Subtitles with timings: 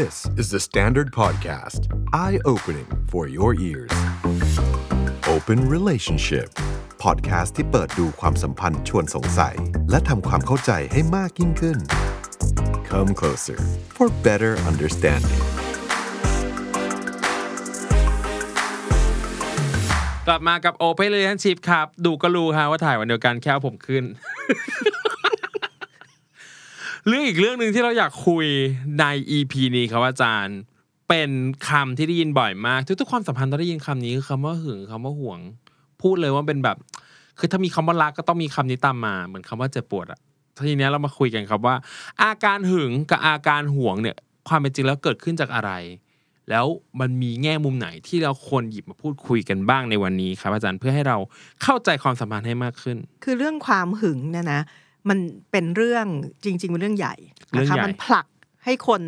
[0.00, 1.80] This is the Standard Podcast.
[2.14, 3.92] Eye opening for your ears.
[5.34, 6.48] Open Relationship.
[7.04, 9.56] Podcast ที่เปิดดูความสัมพันธ์ชวนสงสัย
[9.90, 11.78] และทำความเข้าใจให้มากยิ่งขึ้น
[12.90, 13.58] Come closer
[13.96, 15.42] for better understanding.
[20.26, 24.04] กลับมากับ Open Relationship ครับ ดูก็รู้ฮะว่าถ่ายวันเดียวกันแค่ผมขึ้น
[27.08, 28.46] เรื่องอีกเรื่องหนึ่งที่เราอยากคุย
[28.98, 29.04] ใน
[29.36, 30.58] EP นี้ครับอาจารย์
[31.08, 31.30] เป็น
[31.68, 35.38] คำที่ได้ยินบ่อยมาก ทุกๆความสัมพันธ์ต้องได้ยินคำนี้คือคำว่าหึงคำว่าห่วง
[36.02, 36.76] พูดเลยว่าเป็นแบบ
[37.38, 40.20] คือถ้ามีคำว่ารักก็ต้องมีคำนี้ตามมาเหมือนคำว่าเจ็บปวดอะ
[40.66, 41.74] ทีนี้เรามาคุยกันครับว่า
[42.22, 44.16] อาการหึงกับอาการห่วงเนี่ย
[44.48, 45.72] ความเป็นจริงแล้วเกิดขึ้นจากอะไร
[46.50, 46.66] แล้ว
[47.00, 51.16] มันมีแง่มุมไหนที่เราควรหยิบมาพูดคุยกันบ้างในวันนี้ครับอาจารย์เพื่อให้เรา
[51.62, 54.60] เข้าใจความสัมพันธ์ให้มากขึ้น คือเรื่องความหึงเนี่ยนะ
[55.08, 55.18] มัน
[55.50, 56.06] เป็นเรื่อง
[56.44, 57.14] จริงๆเป็นเรื่องใหญ่
[57.50, 58.26] เรื่นะองคะใหญ่มันผลัก
[58.64, 59.02] ให้คน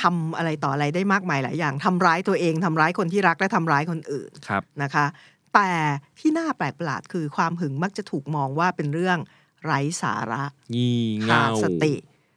[0.00, 5.06] ทำอะไรต่ออะไรได้มากมายหลายอย่างทำร้ายตัวเองทำร้ายคนที่รักและทำร้ายคนอื่นครับนะคะ
[5.54, 5.70] แต่
[6.18, 9.18] ที่น่าแปลกประหลาดคือความหึงมักจะถูกมองว่าเป็นเรื่อง
[9.64, 10.42] ไร้สาระ
[10.74, 11.94] งี่ขาเง่าดสติ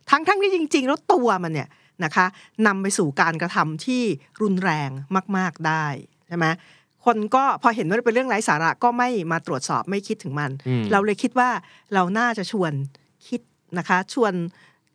[0.10, 1.70] ทั้งทั้งที่จริง ๆ แล้วตัวมันเนี่ย
[2.04, 2.26] นะคะ
[2.68, 4.04] นำไปสู่การกระทำที่
[4.42, 4.90] รุนแรง
[5.38, 5.86] มาก ๆได้
[6.28, 6.46] ใช่ไหม
[7.06, 11.50] คนก็พอเห็นว่าเป็นเรื่องไร้สาระก็ไม่มาตรวจสอบไม่คิดถึงมันอืมเราเลยคิดว่า
[11.94, 12.72] เราน่าจะชวน
[13.28, 13.42] คิด
[13.78, 14.34] นะคะ ชวน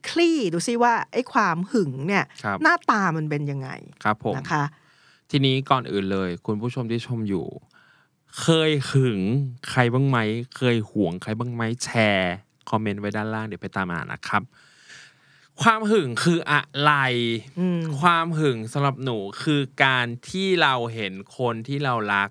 [0.09, 3.69] คลี่ดูซิว่าไอ้ความหึงเนี่ยครับหน้าตามันเป็นยังไง
[4.05, 4.65] ครับผมนะคะ
[5.31, 7.47] ทีนี้ก่อนอื่นเลย คุณผู้ชมที่ชมอยู่
[8.41, 9.21] เคยหึง
[9.71, 10.19] ใครบ้างไหม
[10.57, 12.35] เคยห่วงใครบ้างไหมแชร์
[12.71, 14.43] คอมเมนต์ไว้ด้านล่างเดี๋ยวไปตามอ่านนะครับ
[15.63, 16.93] ความหึงคืออะไร
[17.59, 22.31] อืมความหึงสำหรับหนูคือการที่เราเห็นคนที่เรารัก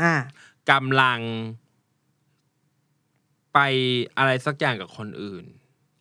[0.00, 0.14] อ่า
[0.70, 1.20] กำลัง
[3.54, 3.58] ไป
[4.18, 5.44] อะไรสักอย่างกับคนอื่น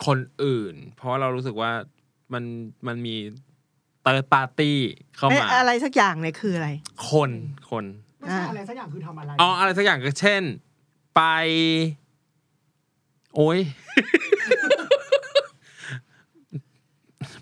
[0.06, 1.72] คนอื่น เพราะว่าเรารู้สึกว่า
[2.34, 2.44] มัน
[2.88, 3.16] มันมี
[4.02, 4.78] เติร์ดปาร์ตี้
[5.16, 6.70] เข้าเอ๊ะมาอะไรสักอย่างเนี่ยคืออะไร
[7.12, 7.32] คน
[7.70, 7.86] คน
[8.20, 10.44] ไม่ใช่อะไรสักอย่างคือทำอะไรอ๋ออะไรสักอย่างก็เช่น
[11.16, 11.22] ไป
[13.36, 13.60] โอ้ย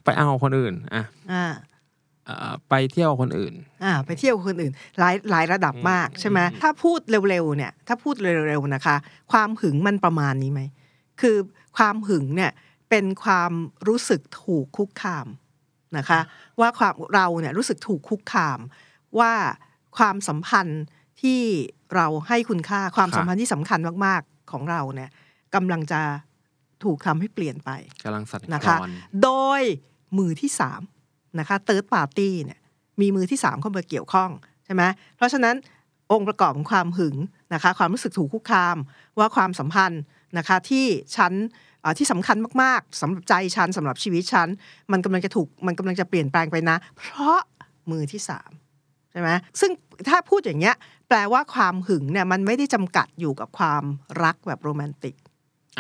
[0.03, 1.46] ไปเอาคนอื่น อะอ่า
[2.25, 3.53] เอ่อไปเที่ยวกับคนอื่น
[3.84, 7.00] อ่า ไปเที่ยวกับคนอื่น หลายหลายระดับมากใช่ไหมถ้าพูด
[7.30, 8.16] เร็วๆเนี่ย ถ้าพูด
[8.47, 8.96] เร็วๆนะคะ
[9.31, 10.62] ความหึงมันประมาณนี้ไหม
[11.22, 11.38] คือ
[11.78, 12.52] ความหึงเนี่ย
[12.90, 13.52] เป็นความ
[13.88, 15.28] รู้สึกถูกคุกคาม
[15.97, 16.20] นะคะ
[16.59, 18.59] ว่าความเราเนี่ยรู้สึกถูกคุกคาม
[19.20, 19.34] ว่า
[19.97, 20.84] ความสัมพันธ์
[21.22, 21.41] ที่
[21.96, 25.09] เราให้คุณค่าความสัมพันธ์ที่สำคัญมากๆของเราเนี่ย
[25.56, 26.02] กำลังจะ
[26.84, 27.70] ถูกทำให้เปลี่ยนไป
[28.03, 28.90] กำลังสั่นนะคลคะอน
[29.24, 29.62] โดย
[30.18, 30.81] มือที่สาม
[31.40, 32.59] นะคะเติร์ดปาร์ตี้เนี่ย
[33.01, 34.29] มีมือที่สามเข้ามาเกี่ยวข้อง
[34.66, 34.84] ใช่ไหม
[35.18, 35.56] เพราะฉะนั้น
[36.12, 37.16] องค์ประกอบของความหึง
[37.53, 38.78] นะคะความรู้สึกถูกคุกคาม
[39.19, 40.02] ว่าความสัมพันธ์
[40.38, 40.85] นะคะที่
[41.16, 41.34] ฉัน
[41.97, 44.47] ที่สำคัญมากๆสำหรับใจฉันสำหรับชีวิตฉัน
[44.91, 47.40] มันกำลังจะถูกมันกำลังจะเปลี่ยนแปลงไปนะ เพราะ
[47.91, 48.52] มือที่สาม
[49.12, 49.29] ใช่ไหม
[49.59, 49.72] ซึ่ง
[50.09, 50.75] ถ้าพูดอย่างเงี้ย
[51.07, 53.84] แปลว่าความหึงเนี่ยมันไม่ได้จำกัดอยู่กับความ
[54.23, 55.16] รักแบบโรแมนติก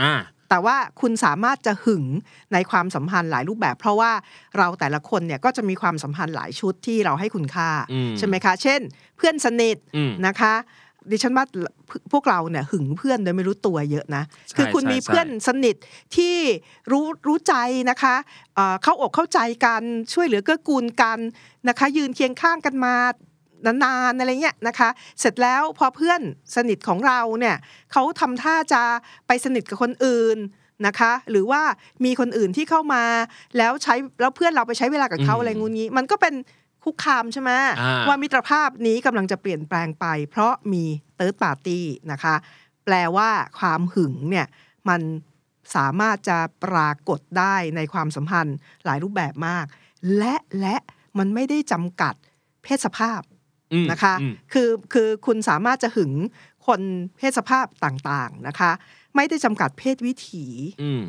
[0.01, 0.13] อ่า
[0.53, 2.05] แต่ว่าคุณสามารถจะหึง
[2.53, 4.11] ในความสัมพันธ์หลายรูปแบบ เพราะว่า
[4.57, 8.81] เราแต่ละคนเนี่ยก็จะมีความสัมพันธ์หลายชุดที่เราให้คุณค่าอืมใช่ไหมคะ เช่น
[9.17, 10.53] เพื่อนสนิทอืมนะคะ
[11.11, 11.45] ดิฉันว่า
[12.11, 15.75] พวกเราเนี่ยหึงเพื่อนโดยไม่รู้ตัวเยอะนะใช่คือคุณใช่มีเพื่อนใช่สนิท
[16.15, 16.35] ที่
[16.91, 17.55] รู้รู้ใจ
[17.89, 18.15] นะคะ
[18.55, 19.81] เอ่อเข้าอกเข้าใจกัน
[20.13, 21.19] ช่วยเหลือเกื้อกูลกัน
[21.67, 22.95] นะคะ ยืนเคียงข้างกันมา
[23.65, 26.21] นานๆอะไรเงี้ยนะคะ เสร็จแล้วพอเพื่อน
[26.55, 27.55] สนิทของเราเนี่ย
[27.91, 28.83] เขาทำท่าจะ
[29.27, 30.37] ไปสนิทกับคนอื่น
[30.87, 31.61] นะคะ หรือว่า
[32.05, 33.03] มีคนอื่นที่เข้ามา
[33.57, 36.35] แล้วใช้แล้วเพื่อนเราไปใช้เวลากับเขาอืมอะไรงูงี้ มันก็เป็น
[36.83, 37.51] คุกคามใช่ไหม
[37.81, 40.83] อ่าว่ามิตรภาพนี้กำลังจะเปลี่ยนแปลงไป เพราะมี
[41.15, 42.35] เติร์ดปาร์ตี้นะคะ
[42.85, 44.47] แปลว่าความหึงเนี่ย
[44.89, 45.01] มัน
[45.75, 49.65] สามารถจะปรากฏได้ในความสัมพันธ์หลายรูปแบบมาก
[50.17, 50.75] และและ
[51.17, 52.13] มันไม่ได้จำกัด
[52.63, 53.32] เพศสภาพอืม
[53.91, 56.11] นะคะอืมคือคือคุณสามารถจะหึง
[56.67, 56.81] คน
[57.17, 58.71] เพศสภาพต่างๆนะคะ
[59.15, 60.45] ไม่ได้จำกัดเพศวิถี
[60.83, 61.03] อืม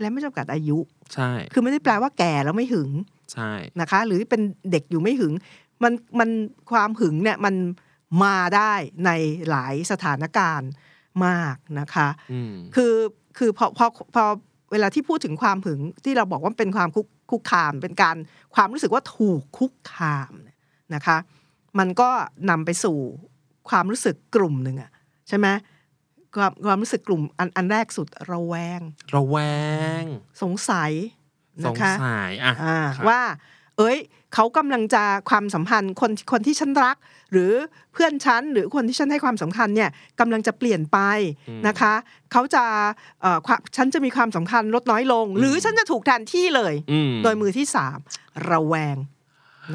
[0.00, 0.78] และไม่จำกัดอายุ
[1.14, 2.90] ใช่ คือไม่ได้แปลว่าแก่แล้วไม่หึง
[3.32, 3.50] ใช่
[3.80, 5.32] นะคะ หรือเป็นเด็กอยู่ไม่หึง
[5.82, 6.30] มันมัน
[6.70, 7.54] ความหึงเนี่ยมัน
[8.22, 8.72] มาได้
[9.06, 9.10] ใน
[9.50, 10.70] หลายสถานการณ์
[11.26, 12.94] มากนะคะอืมคือ
[13.38, 14.24] คือพอพอพอ
[14.72, 18.16] เวลาที่พูดถึงความหึงที่เราบอกว่าเป็นความคุกคุกคาม เป็นการ
[18.54, 20.56] ความรู้สึกว่าถูกคุกคามเนี่ย
[20.94, 21.16] นะคะ
[21.78, 22.10] มันก็
[22.50, 22.98] นำไปสู่
[23.68, 24.90] ความรู้สึกกลุ่มหนึ่งอะ
[25.28, 25.46] ใช่ไหม
[26.36, 28.80] ความความรู้สึกกลุ่มอันอันแรกสุดระแวง
[29.14, 29.36] ระแว
[30.00, 30.04] ง
[30.42, 30.92] สงสัย
[31.64, 33.22] สนะงคะสัยอะอ่าครับว่า
[33.78, 33.98] เอ้ย
[34.34, 36.96] เขากำลังจะความสัมพันธ์คนคนที่ฉันรัก
[37.32, 37.52] หรือ
[37.92, 39.90] เพื่อนฉันหรือคนที่ฉันให้ความสำคัญเนี่ย
[40.20, 40.98] กำลังจะเปลี่ยนไป
[41.68, 41.94] นะคะ
[42.32, 42.64] เขาจะ
[43.22, 47.98] เอ่อความฉันจะมีความสำคัญลดน้อยลง หรือฉันจะถูกแทนที่เลยอืมโดยมือที่สาม
[48.50, 48.96] ระแวง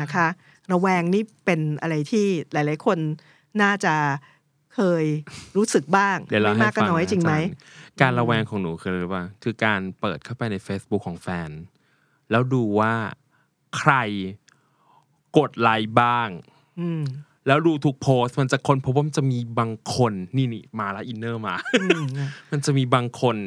[0.01, 0.27] นะคะ
[0.71, 2.97] ระแวงนี่เป็นอะไรที่หลาย ๆ คน
[3.61, 3.95] น่าจะ
[4.75, 5.05] เคย
[5.57, 11.49] รู้สึกบ้างเดี๋ยวเราไม่ให้มากก็ฟังน้อยนะจริงไหมอาจาย์การระแวงของหนูคืออะไรรู้ป่ะคือการเปิดเข้าไปใน Facebook ของแฟน
[12.31, 12.93] แล้วดูว่า
[13.77, 13.93] ใคร
[15.37, 16.29] กดไลค์บ้าง
[16.79, 17.01] อืม
[17.47, 22.03] แล้วดูทุกโพสต์มันจะคนพบว่ามันจะมีบางคนนี่นี่มาแล้ว inner มาอืม
[22.51, 23.37] มันจะมีบางคน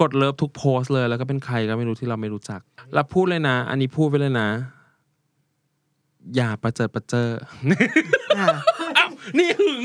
[0.00, 2.60] กด love ทุกโพสต์เลย แล้วก็เป็นใครก็ไม่รู้ที่เราไม่รู้จัก
[2.94, 4.48] แล้วพูดเลยนะ อันนี้พูดไปเลยนะ
[6.36, 7.28] อย่าประเจิดประเจอ
[8.38, 8.46] อ่า
[8.98, 9.80] อ้าวนี่หึง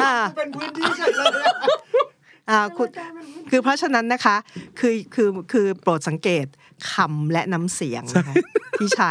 [0.00, 1.54] อ่าเป็นพื้นที่เฉยเลยอะ
[2.50, 2.88] อ่าคุณ
[3.50, 4.36] คือเพราะฉะนั้นนะคะ
[4.78, 6.46] คือคือคือโปรดสังเกต
[6.92, 8.34] คำและน้ำเสียงนะคะ
[8.78, 9.10] ที่ใช้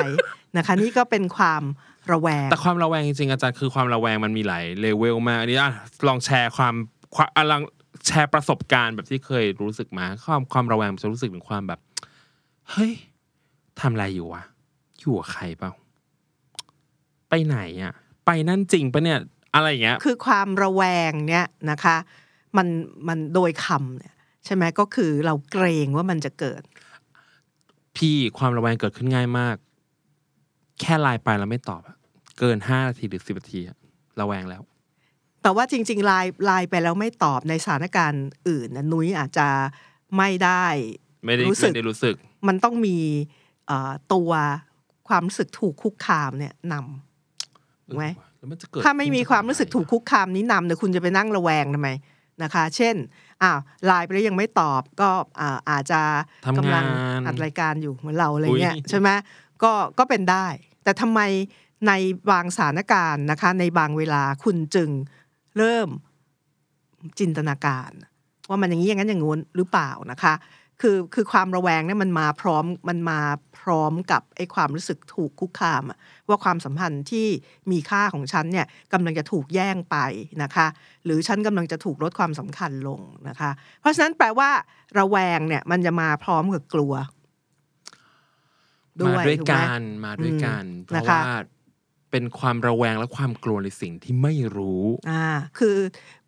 [0.58, 1.64] นะคะนี่ก็เป็นความ
[2.12, 5.72] ระแวง แต่ความระแวงจริงๆอาจารย์คือความระแวงมันมีหลายเลเวลมากอันนี้อะ
[6.08, 6.74] ลองแชร์ความ
[7.16, 7.64] ความอะลอง
[8.08, 11.80] แชร์ประสบการณ์แบบที่เคยรู้สึกมา ความความระแวงมันจะรู้สึกถึงความแบบ
[12.72, 12.94] เฮ้ย
[13.80, 14.44] ทำอะไรอยู่วะ
[15.00, 15.72] อยู่กับใครเปล่า
[17.30, 17.94] ไปไหนอะ
[18.26, 19.20] ไปนั่นจริงปะเนี่ย
[19.56, 21.98] อะไรอย่างเงี้ยคือความระแวงเนี่ยนะคะ
[22.58, 22.68] มัน
[23.08, 24.14] มันโดยคำเนี่ย
[24.46, 26.62] ใช่ไหมก็คือเราเกรงว่ามันจะเกิด
[27.98, 29.56] พี่ความระแวงเกิดขึ้นง่ายมาก
[30.82, 31.98] แค่ไลน์ไปแล้วไม่ตอบอะ
[32.40, 33.78] เกินห้านาทีหรือสิบนาทีอะ
[34.20, 34.62] ระแวงแล้ว
[35.42, 39.48] แต่ว่าจริงๆไลน์ไลน์ไปแล้วไม่ตอบในสถานการณ์อื่นนะนุ้ยอาจจะ
[40.18, 40.66] ไม่ได้
[41.26, 42.16] ไม่ได้รู้สึกไม่ได้รู้สึก
[42.48, 42.98] มันต้องมี
[43.68, 44.32] เอ่อตัว
[45.08, 47.09] ความรู้สึกถูกคุกคามเนี่ยนำ
[47.90, 48.08] ถูกไหม
[48.38, 51.90] แล้วมันจะเกิดถ้าไม่มีความรู้สึกขึ้นถูกคุกคามนี้นำเนี่ยคุณจะไปนั่งระแวงทำไม
[52.44, 52.96] นะคะ เช่น
[53.42, 55.10] อ้าวไลน์ไปแล้วยังไม่ตอบก็
[55.40, 56.02] อ่าอาจจะ
[56.46, 59.10] ทำกำงาลังนอัดรายการอยู่เหมือนเราอะไรเงี้ยอุ๊ยใช่ไหม
[59.64, 60.48] ก็ก็เป็นได้
[60.84, 61.20] แต่ทำไม
[61.88, 61.92] ใน
[62.32, 64.90] บางสถานการณ์นะคะ ในบางเวลาคุณจึง
[65.58, 65.90] เริ่ม
[67.20, 67.92] จินตนาการ
[68.50, 70.34] ว่ามันอย่างนี้อย่างนั้นอย่างงู้นหรือเปล่านะคะ
[70.82, 73.20] คือคือความระแวงเนี่ยมันมาพร้อมมันมา
[73.60, 75.98] พร้อมกับไอ้ความรู้สึกถูกคุกคามอะ
[76.28, 77.28] ว่าความสัมพันธ์ที่
[77.72, 79.98] มีค่าของฉันเนี่ยกำลังจะถูกแย่งไป
[80.44, 80.68] นะคะ
[81.06, 84.50] หรือฉันกำลังจะถูกลดความสำคัญลงนะคะ เพราะฉะนั้นแปลว่า
[85.00, 86.94] ระแวงเนี่ยมันจะมาพร้อมกับกลัว
[89.00, 91.36] มาด้วยถูกไหมกันมาด้วยกันอืมเพราะนะคะว่า
[92.12, 95.26] เป็นความระแวงและความกลัวในสิ่งที่ไม่รู้อ่า
[95.60, 95.78] คือ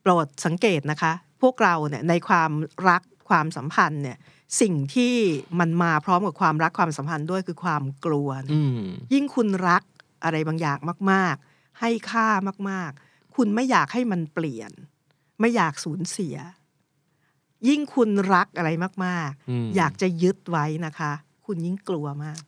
[0.01, 2.51] โปรดสังเกตนะคะ พวกเราเนี่ยในความ
[2.89, 4.17] รักความสัมพันธ์เนี่ย
[4.61, 5.15] สิ่งที่
[5.59, 8.81] มันมาพร้อมกับความรักความสัมพันธ์ด้วยคือความกลัวนะอืม
[9.13, 9.83] ยิ่งคุณรัก
[10.23, 10.77] อะไรบางอย่าง
[11.11, 12.27] มาก ๆ ให้ค่า
[12.69, 14.71] มาก ๆ คุณไม่อยากให้มันเปลี่ยน
[15.39, 16.35] ไม่อยากสูญเสีย
[17.67, 18.69] ยิ่งคุณรักอะไร
[19.05, 21.11] มากอืมๆอยากจะยึดไว้นะคะ
[21.45, 22.41] คุณยิ่งกลัวมาก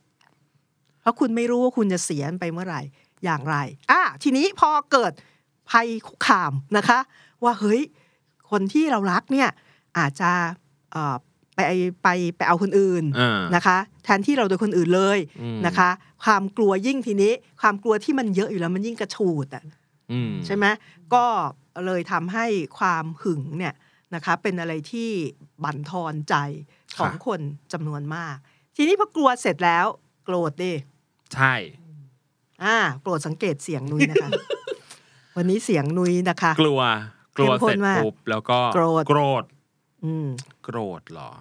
[1.02, 2.82] เพราะคุณไม่รู้ว่าคุณจะเสียไปเมื่อไหร่
[3.24, 3.58] อย่างไร
[3.92, 5.14] อะทีนี้พอเกิด
[5.72, 7.00] ภัยคุกคามนะคะ
[7.44, 7.82] ว่าเฮ้ย
[8.52, 9.50] คนที่เรารักเนี่ย
[9.98, 10.32] อาจจะ
[10.92, 11.18] เอ่อ
[11.56, 11.60] ไป
[12.04, 12.08] ไป
[12.38, 15.90] ไปเอาคนอื่นอ่านะคะ แทนที่เราโดยคนอื่นเลยอืมนะคะ
[16.24, 19.64] ความกลัวยิ่งทีนี้ ความกลัวที่มันเยอะอยู่แล้วมันยิ่งกระชูดอะ
[20.12, 20.66] อืมใช่ไหม
[21.14, 21.26] ก็
[21.86, 22.46] เลยทำให้
[22.78, 23.74] ความหึงเนี่ย
[24.16, 25.10] นะคะเป็นอะไรที่
[25.64, 26.36] บั่นทอนใจ
[26.98, 27.42] ของคน
[27.74, 28.36] จำนวนมาก
[28.76, 29.86] ทีนี้พอกลัวเสร็จแล้ว
[30.26, 30.74] โกรธดิ
[31.34, 31.54] ใช่
[32.64, 34.30] อ่าโปรดสังเกตเสียงนุ้ยนะคะ
[35.38, 36.82] วันนี้เสียงนุ้ยนะคะ กลัว
[37.38, 39.63] กลัวเข้มข้เสร็นจมากปุ๊บแล้วก็โกรธโกรธอืม
[40.64, 41.32] โกรธเหรอ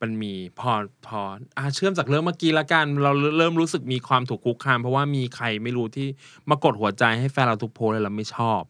[0.00, 0.72] มันมีพอ
[1.06, 1.20] พอ
[1.56, 6.06] อะเชื่อมจากเรื่องเมื่อกี้ละกัน เราเริ่มรู้สึกมีความถูกคุกคาม เพราะว่ามีใครไม่รู้ที่
[6.48, 8.62] มากดหัวใจให้แฟนเราทุกโพสต์เลยเราไม่ชอบ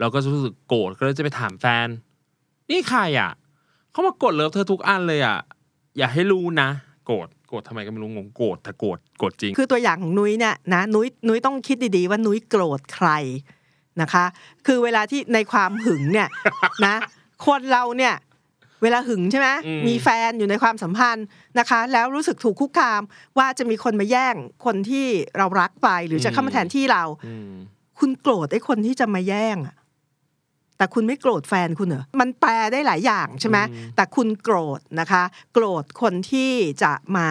[0.00, 1.88] เราก็รู้สึกโกรธก็เลยจะไปถามแฟน
[2.70, 3.30] นี่ใครอะ
[3.90, 5.38] เขามากดเลิฟเธอทุกอันเลยอะ
[5.98, 6.68] อย่าให้รู้นะ
[7.06, 13.08] โกรธโกรธทำไมก็ไม่รู้งงโกรธแต่โกรธโกรธจริง คือตัวอย่างของนุ้ยเนี่ยนะนุ้ยนุ้ยต้องคิดดีๆ ว่านุ้ยโกรธใคร
[14.00, 14.24] นะคะ
[14.66, 16.28] คือเวลาที่ในความหึงเนี่ย
[16.86, 16.94] นะ
[17.46, 18.14] คนเราเนี่ย
[18.82, 21.26] เวลาหึงใช่ไหมอืมมีแฟนอยู่ในความสัมพันธ์
[21.58, 23.02] นะคะ แล้วรู้สึกถูกคุกคาม
[23.38, 25.06] ว่าจะมีคนมาแย่งคนที่
[25.36, 27.52] เรารักไปหรือจะเข้ามาแทนที่เราอืม
[27.98, 29.76] คุณโกรธไอ้คนที่จะมาแย่งอะ
[30.76, 35.22] แต่คุณไม่โกรธแฟนคุณเหรอ มันแปลได้หลายอย่างใช่ไหมอืมแต่คุณโกรธนะคะ
[35.52, 36.50] โกรธคนที่
[36.82, 37.28] จะมา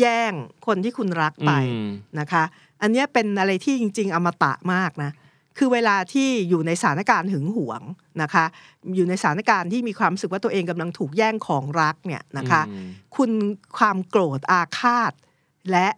[0.00, 0.32] แย่ง
[0.66, 1.88] คนที่คุณรักไปอืม
[2.20, 2.44] นะคะ
[2.82, 5.10] อันเนี้ยเป็นอะไรที่จริง ๆ อมตะมากนะ
[5.58, 7.82] คือเวลาที่อยู่ในสถานการณ์หึงหวง
[8.22, 8.44] นะคะ
[8.96, 13.30] อยู่ในสถานการณ์ที่มีความรู้สึกว่าตัวเองกำลังถูกแย่งของรักเนี่ยนะคะอืมคุณ
[13.78, 15.12] ความโกรธอาฆาต
[15.70, 15.88] และ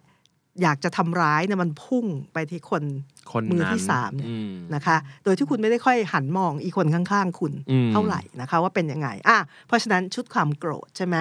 [0.61, 2.83] อยากจะทำร้ายเนี่ยมันพุ่งไปที่คน
[3.31, 11.15] คนมือนั้นที่สามเนี่ยอืมนะคะ โดยที่คุณไม่ได้ค่อยหันมองอีกคนข้างๆ คุณอืมเท่าไหร่นะคะ ว่าเป็นยังไงอะเพราะฉะนั้นชุดความโกรธใช่ไหม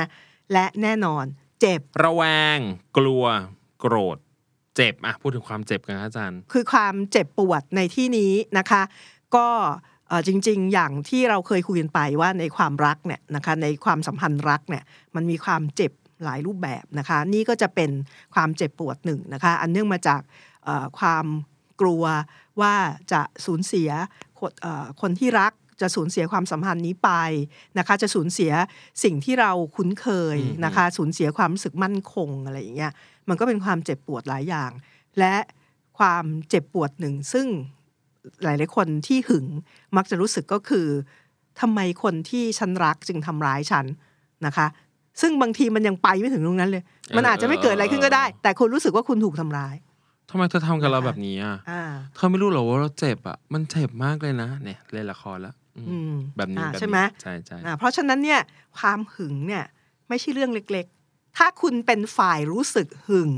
[0.53, 1.25] และแน่นอน
[1.61, 2.23] เจ็บระแว
[2.57, 2.59] ง
[2.99, 3.25] กลัว
[3.81, 4.17] โกรธ
[4.76, 8.83] เจ็บอะพูดถึงความเจ็บกันครับอาจารย์ คือความเจ็บปวดในที่นี้นะคะ
[9.37, 9.49] ก็
[10.26, 15.93] จริงๆ อย่างที่เราเคยคุยกันไปว่าในความรักเนี่ยนะคะในความสัมพันธ์รักเนี่ยมันมีความเจ็บ
[16.25, 17.90] หลายรูปแบบนะคะ นี่ก็จะเป็น
[18.35, 20.21] ความเจ็บปวดหนึ่งนะคะ อันเนื่องมาจาก
[20.99, 21.26] ความ
[21.81, 22.04] กลัว
[22.61, 22.75] ว่า
[23.12, 23.90] จะสูญเสีย
[25.00, 27.11] คนที่รัก จะสูญเสียความสัมพันธ์นี้ไป
[27.78, 28.52] นะคะจะสูญเสีย
[29.04, 32.93] สิ่งที่เราคุ้นเคยอืมนะคะสูญเสียความรู้สึกมั่นคงอะไรอย่างเงี้ย
[33.28, 34.71] มันก็เป็นความเจ็บปวดหลายอย่าง
[35.19, 35.35] และ
[35.99, 37.47] ความเจ็บปวดหนึ่งซึ่ง
[38.43, 39.47] หลายๆคนที่หึง
[39.97, 40.87] มักจะรู้สึกก็คือ
[41.61, 43.87] ทำไมคนที่ฉันรักจึงทำร้ายฉัน
[44.47, 44.66] นะคะ
[45.21, 46.83] ซึ่งบางทีมันยังไปไม่ถึงตรงนั้นเลย
[47.16, 49.75] มันอาจจะไม่เกิดอะไรขึ้นก็ได้ แต่คุณรู้สึกว่าคุณถูกทำร้าย
[50.31, 51.83] ทำไมเธอทำกับเราแบบนี้อะอ่า
[52.14, 55.63] เธอไม่รู้เหรอว่าเราเจ็บอะ มันเจ็บมากเลยนะ เนี่ยเล่นละครแล้วอืมอืม
[56.37, 58.40] แบบนี้อ่าแบบนี้ใช่ไหมใช่ใช่อ่าเพราะฉะนั้นเนี่ย
[58.78, 59.64] ความหึงเนี่ย
[60.09, 63.33] ไม่ใช่เรื่องเล็กๆ ถ้าคุณเป็นฝ่ายรู้สึกหึง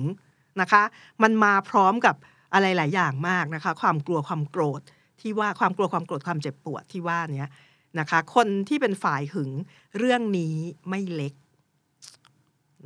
[0.61, 0.83] นะคะ
[1.23, 2.17] มันมาพร้อมกับ
[2.55, 4.81] อะไรหลายอย่างมากนะคะ ความกลัวความโกรธ
[5.21, 7.51] ที่ว่าความกลัวความโกรธความเจ็บปวดที่ว่าเนี้ย
[7.99, 9.51] นะคะ คนที่เป็นฝ่ายหึง
[9.99, 10.57] เรื่องนี้
[10.89, 11.35] ไม่เล็ก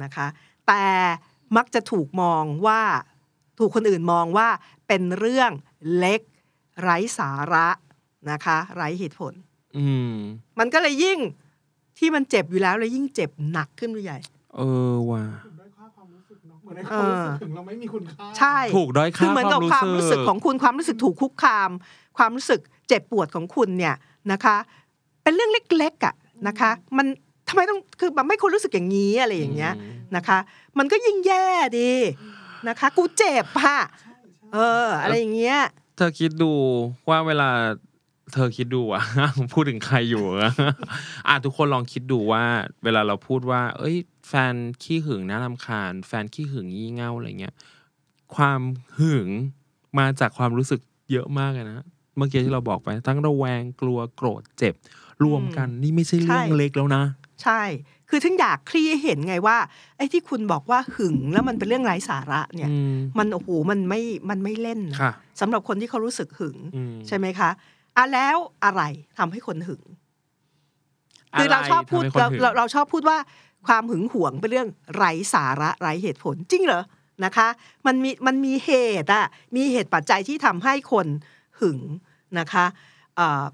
[0.02, 0.26] นะคะ
[0.66, 0.84] แต่
[1.56, 2.82] มักจะถูกมองว่า
[3.58, 4.48] ถูกคนอื่นมองว่า
[4.88, 5.50] เป็นเรื่อง
[5.96, 6.20] เล็ก
[6.82, 7.68] ไร้สาระ
[8.30, 9.32] นะคะไร้เหตุผล
[9.78, 10.14] อืม
[10.58, 11.18] มันก็เลยยิ่ง
[11.98, 14.18] ที่มันเจ็บอยู่แล้วเลยยิ่งเจ็บหนักขึ้นไปใหญ่
[14.56, 14.60] เอ
[14.92, 15.24] อว่ะ
[15.60, 21.70] ด้อยค่าความรู้สึกเนาะเหมือนในความรู้สึกถึงเราไม่มีคุณค่าใช่ถูกด้อยคือค่าเหมือนคกัวาบมรู้ความสึกรู้สึกของคุณความรู้สึกถูกคุกคาม
[22.18, 23.94] ความรู้สึกเจ็บปวดของคุณเนี่ย
[24.32, 24.56] นะคะ
[25.22, 26.14] เป็นเรื่องเล็กๆอะ
[26.48, 27.06] นะคะ มัน
[27.48, 30.38] ทำไมต้องคือแบบไม่ควรรู้สึกอย่างนี้อะไรอย่างเงี้ยอืมนะคะ
[30.78, 31.46] มันก็ยิ่งแย่
[31.78, 31.92] ดี
[32.68, 33.78] นะคะ กูเจ็บค่ะ
[34.54, 35.58] เออ อะไรอย่างเงี้ย
[35.96, 36.52] เธอคิดดู
[37.08, 37.50] ว่าเวลา
[38.34, 39.02] เธอคิดดูอะ
[39.52, 40.52] พูดถึงใครอยู่อะ
[41.28, 42.44] อะทุกคนลองคิดดูว่า
[42.84, 43.96] เวลาเราพูดว่า เอ้ย
[44.28, 47.54] แฟนขี้หึงน่ารำคาญ แฟนขี้หึงงี่เง่าอะไรเงี้ย
[48.34, 48.60] ความ
[48.98, 49.28] หึง
[49.98, 50.80] มาจากความรู้สึก
[51.12, 54.74] เยอะมากเลยนะเมื่อกี้ที่เราบอกไป ทั้งระแวงกลัวโกรธเจ็บ
[55.24, 57.02] รวมกันนี่ไม่ใช่เรื่องใช่เล็กแล้วนะ
[57.42, 57.62] ใช่
[58.08, 59.56] คือถึงอยากคลี่ให้เห็นไงว่า
[59.96, 67.50] ไอ้ที่คุณบอกว่าหึงแล้วมันเป็นเรื่องไร้สาระเนี่ยอืมมันโอ้โหมันไม่มันไม่เล่นนะค่ะสำหรับคนที่เขารู้สึกหึงอืมใช่ไหมคะ
[67.96, 68.82] อะแล้วอะไร
[69.18, 69.82] ทำให้คนหึง
[71.38, 73.18] คือเราชอบพูดะไรทำให้คนเราหึงเราเราชอบพูดว่า
[73.66, 76.82] ความหึงหวงเป็นเรื่องไร้สาระไร้เหตุผลจริงเหรอ
[77.24, 77.48] นะคะ
[77.86, 78.70] มันมีมันมีเห
[79.02, 81.06] ตุอะมีเหตุปัจจัยที่ทำให้คน
[81.60, 81.80] หึง
[82.38, 82.64] นะคะ
[83.16, 83.44] เอ่อ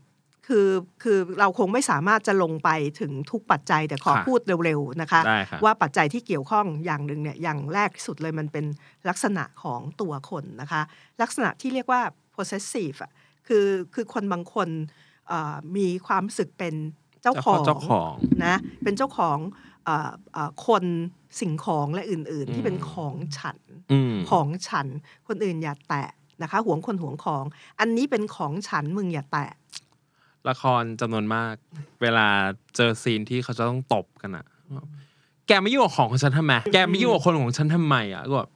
[0.46, 0.68] คือ
[1.02, 8.64] คือเราคงไม่สามารถจะลงไปถึงทุกปัจจัยแต่ขอค่ะพูดเร็วๆนะคะได้ค่ะว่าปัจจัยที่เกี่ยวข้องอย่างหนึ่งเนี่ยอย่างแรกที่สุดเลยมันเป็น
[9.08, 10.82] ลักษณะของตัวคนนะคะ
[11.22, 12.00] ลักษณะที่เรียกว่า
[12.34, 13.10] possessive อะ
[13.48, 14.68] คือคือคนบางคน
[15.28, 16.74] เอ่อมีความรู้สึกเป็น
[17.22, 19.38] เจ้าของเจ้าของนะเป็นเจ้าของ
[19.84, 20.84] เออเอ่อคน
[21.40, 23.58] สิ่งของและอื่น ๆ ที่เป็นอืมของฉัน
[23.92, 24.86] อืมของฉัน
[25.28, 26.08] คนอื่นอย่าแตะ
[26.42, 27.44] นะคะหวงคนหวงของ
[27.80, 29.50] อันนี้เป็นของฉันมึงอย่าแตะ
[30.48, 31.54] ละครจำนวนมาก
[32.02, 32.26] เวลา
[32.76, 34.46] เจอซีนที่เขาจะต้องตบกันอะ
[35.46, 38.50] แกไม่ยุ่งกับของของฉันทำไม แกไม่ยุ่งกับคนของฉันทำไมอะก็แบบ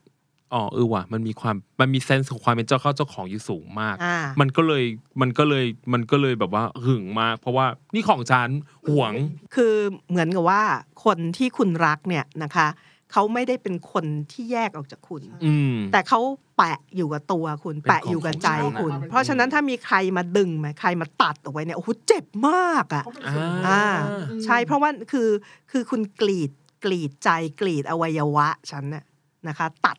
[0.55, 4.85] อ๋อเออว่ะมันมีความมันมีเซนส์ของความเป็นเจ้าเข้าเจ้าของอยู่สูงมาก อ่า มันก็เลย
[5.21, 8.49] มันก็เลยมันก็เลยแบบว่าหึงมาก เพราะว่านี่ของฉัน
[8.89, 9.13] หวง
[9.55, 9.75] คือ
[10.09, 10.63] เหมือนกับว่า
[11.05, 12.69] คนที่คุณรักเนี่ยนะคะ
[13.13, 16.21] เขาไม่ได้เป็นคนที่แยกออกจากคุณ อืม แต่เขา
[16.57, 23.85] แปะอยู่กับตัวคุณ เป็นแปะอยู่กับใจของคุณ ของฉันเพราะฉะนั้นถ้ามีใครมาดึงมาใครมาตัดออกไปเนี่ยโอ้โหเจ็บมากอะ เขาเป็นอ่าส่วนหนึ่ง อ่า
[24.31, 25.29] อืมใช่เพราะว่าคือ
[25.71, 26.51] คือคุณกรีด
[26.85, 27.31] กรีดใจ
[27.61, 29.05] กรีดอวัยวะฉันน่ะ
[29.49, 29.97] นะคะ ตัด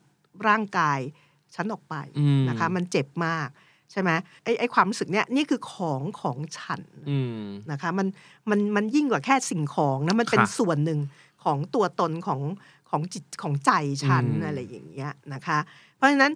[0.47, 0.99] ร่างกาย
[1.55, 3.49] ฉันออกไปอืมนะคะ มันเจ็บมาก
[3.91, 4.11] ใช่ไหม
[4.43, 8.07] ไอ้ไอ้ความรู้สึกเนี้ยนี่คือของของฉันอืมนะคะ มัน
[8.49, 10.99] มันมันยิ่งกว่าแค่สิ่งของนะมันเป็นค่ะส่วนหนึ่ง
[11.43, 12.41] ของตัวตนของ
[12.89, 13.71] ของจิตของใจ
[14.05, 15.57] ฉันอืมอะไรอย่างเงี้ยนะคะ
[15.95, 16.33] เพราะฉะนั้น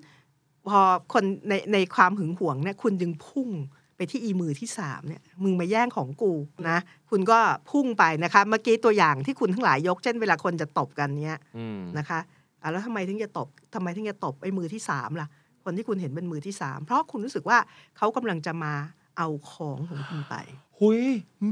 [0.67, 0.79] พอ
[1.13, 3.50] คนในในความหึงหวงเนี่ยคุณจึงพุ่ง
[3.95, 6.33] ไปที่อีมือที่สามเนี่ยมึงมาแย่งของกู
[6.69, 6.77] นะ
[7.09, 7.39] คุณก็
[7.71, 12.19] พุ่งไปนะคะ เมื่อกี้ตัวอย่างที่คุณทั้งหลายยก เช่นเวลาคนจะตบกันเนี้ยอืมนะคะ
[12.65, 15.27] อะแล้วทำไมถึงจะตบทำไมถึงจะตบไอ้มือที่สามล่ะ
[15.63, 17.57] คนที่คุณเห็นเป็นมือที่สามเพราะคุณรู้สึกว่า
[17.98, 18.74] เขากำลังจะมา
[19.17, 20.36] เอาของของคุณไป
[20.79, 21.01] หุย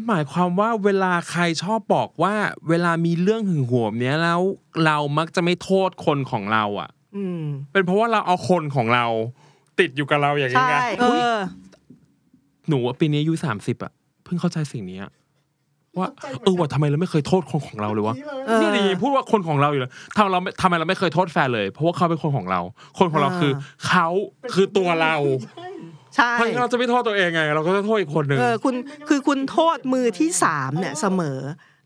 [0.07, 2.33] หมายความว่าเวลาใครชอบบอกว่า
[2.69, 4.41] เวลามีเรื่องหึงหวงเนี้ยแล้ว
[4.85, 7.41] เรามักจะไม่โทษคนของเราอะ อืม
[7.71, 9.05] เป็นเพราะว่าเราเอาคนของเรา
[9.79, 11.35] ติดอยู่กับเราอย่างนี้ใช่ไงเออุ๊ยอ
[12.67, 13.91] หนูว่าปีนี้อายุสามสิบอะ
[14.23, 15.11] เพิ่งเข้าใจสิ่งนี้อะ
[15.97, 16.07] ว่า
[16.43, 22.61] เออว่าทำไมเราไม่เคยโทษคนของเราเลยวะนี่เลยเออนี่ดีพูดว่าคนของเราอยู่เลยทำเราไม่ทำไมเราไม่เคยโทษแฟนเลย เพราะว่าเขาเป็นคนของเรา
[22.97, 23.51] คนของเราคือ
[23.87, 24.07] เขา
[24.53, 25.15] คือตัวเรา
[26.15, 28.75] ใช่เพราะฉะนั้นเราจะไม่โทษตัวเองไง เราก็จะโทษอีกคนหนึ่งเออคุณ
[29.09, 31.39] คือคุณโทษมือที่สามเนี่ยเสมอ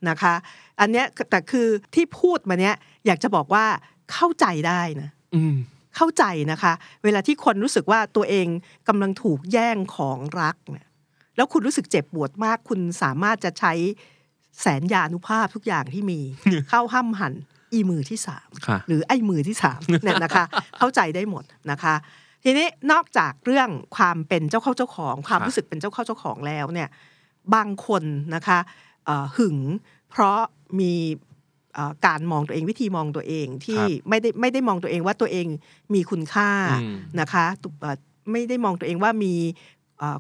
[0.10, 0.34] นะคะ
[0.80, 3.66] อันเนี้ยแต่คือที่พูดมาเนี้ยอยากจะบอกว่า
[4.14, 5.56] เข้าใจได้นะอืม
[5.96, 6.74] เข้าใจนะคะ
[7.04, 8.48] เวลาที่คนรู้สึกว่าตัวเอง
[8.88, 10.87] กำลังถูกแย่งของรักเนี่ย
[11.38, 13.74] แล้วคุณรู้สึกเจ็บปวดมาก คุณสามารถจะใช้
[14.62, 16.20] แสนยานุภาพทุกอย่างที่มี
[16.70, 17.34] เข้าห้ามหัน
[17.74, 20.46] อีมือที่สามค่ะหรือไอ้มือที่สามเนี่ยนะคะ
[20.80, 21.96] เข้าใจได้หมดนะคะ
[22.44, 26.90] ทีนี้นอกจากเรื่องความเป็นเจ้าเข้าเจ้าของ ความครับรู้สึกเป็นเจ้าเข้าเจ้าของแล้วเนี่ย
[27.56, 28.04] บางคน
[28.36, 28.60] นะคะ
[29.06, 29.58] เอ่อหึง
[30.12, 30.40] เพราะ
[30.80, 30.94] มี
[31.74, 35.48] เอ่อการมองตัวเองวิธีมองตัวเองที่ไม่ได้ไม่ได้มองตัวเองว่าตัวเอง
[35.94, 36.50] มีคุณค่า
[36.82, 37.98] อืมนะคะตุเอ่อ
[38.32, 39.77] ไม่ได้มองตัวเองว่ามีเอ่อ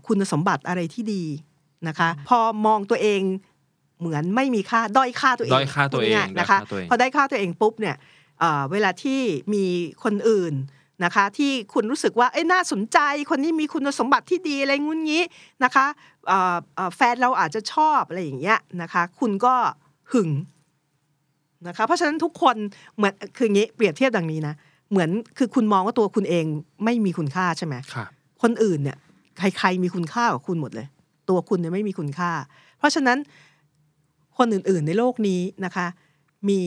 [0.07, 1.23] คุณสมบัติอะไรที่ดี
[1.87, 3.21] นะคะ พอมองตัวเอง
[3.99, 7.95] เหมือนไม่มีค่าด้อยค่าตัวเองด้อยค่าตัวเองพูดง่ายๆนะคะด้อยค่าตัวเองพอได้ค่าตัวเองปุ๊บเนี่ย
[8.39, 9.21] เอ่อเวลาที่
[9.53, 9.63] มี
[10.03, 10.53] คนอื่น
[11.03, 15.23] นะคะ ที่คุณรู้สึกว่าเอ้ยน่าสนใจคนนี้มีคุณสมบัติที่ดีอะไรงุ้นงี้
[15.63, 15.85] นะคะ
[16.27, 19.55] เอ่อเอ่อแฟนเราอาจจะชอบอะไรอย่างเงี้ยนะคะ คุณก็
[20.13, 20.29] หึง
[21.67, 22.55] นะคะ เพราะฉะนั้นทุกคน
[22.95, 24.53] เหมือนคืออย่างนี้เปรียบเทียบดังนี้นะ
[24.91, 26.45] เหมือนคือคุณมองว่าตัวคุณเอง
[26.83, 28.05] ไม่มีคุณค่าใช่ไหมค่ะ
[28.41, 28.97] คนอื่นเนี่ย
[29.37, 30.87] ใครๆมีคุณค่ากว่าคุณหมดเลย
[31.29, 32.31] ตัวคุณเนี่ยไม่มีคุณค่า
[32.77, 33.17] เพราะฉะนั้น
[34.37, 35.87] คนอื่นๆในโลกนี้นะคะ
[36.49, 36.61] มี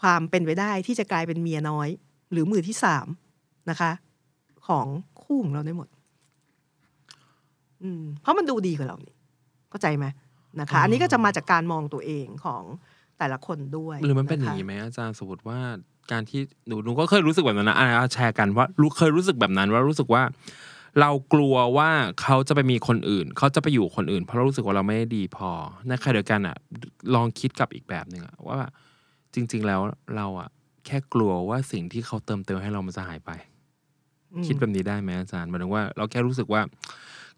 [0.00, 1.88] ความเป็นไปได้ที่จะกลายเป็นเมียน้อย
[2.32, 3.06] หรือมือที่สาม
[3.70, 3.90] นะคะ
[4.66, 4.86] ของ
[5.22, 5.88] คู่ของเราได้หมด
[7.82, 9.14] อืมเพราะมันดูดีกว่าเรานี่
[9.70, 10.06] เข้าใจไหม
[10.60, 12.62] นะคะ อันนี้ก็จะมาจากการมองตัวเองของ
[13.18, 15.58] แต่ละคนด้วย หรือมันเป็นอย่างะนี้คะไหมอาจารย์สมมติว่า
[16.12, 20.22] การที่หนูหนูก็เคยรู้สึกแบบนั้นนะอะแชร์กันว่ารู้เคยรู้สึกแบบนั้นว่ารู้สึกว่า
[21.00, 21.90] เรากลัวว่า
[22.22, 25.50] เขาจะไปมีคนอื่น เขาจะไปอยู่คนอื่น เพราะเรารู้สึกว่าเราไม่ได้ดีพอ
[25.88, 26.56] ในขณะเดียวกันอะ
[27.14, 28.58] ลองคิดกับอีกแบบหนึ่งอะว่า
[29.34, 29.80] จริง ๆ แล้ว
[30.16, 30.48] เราอะ
[30.86, 33.30] แค่กลัวว่าสิ่งที่เขาเติมเต็มให้เรามันจะหายไป
[34.32, 36.62] อืมคิดแบบนี้ได้ไหมอาจารย์หมายถึงว่า เราแค่รู้สึกว่า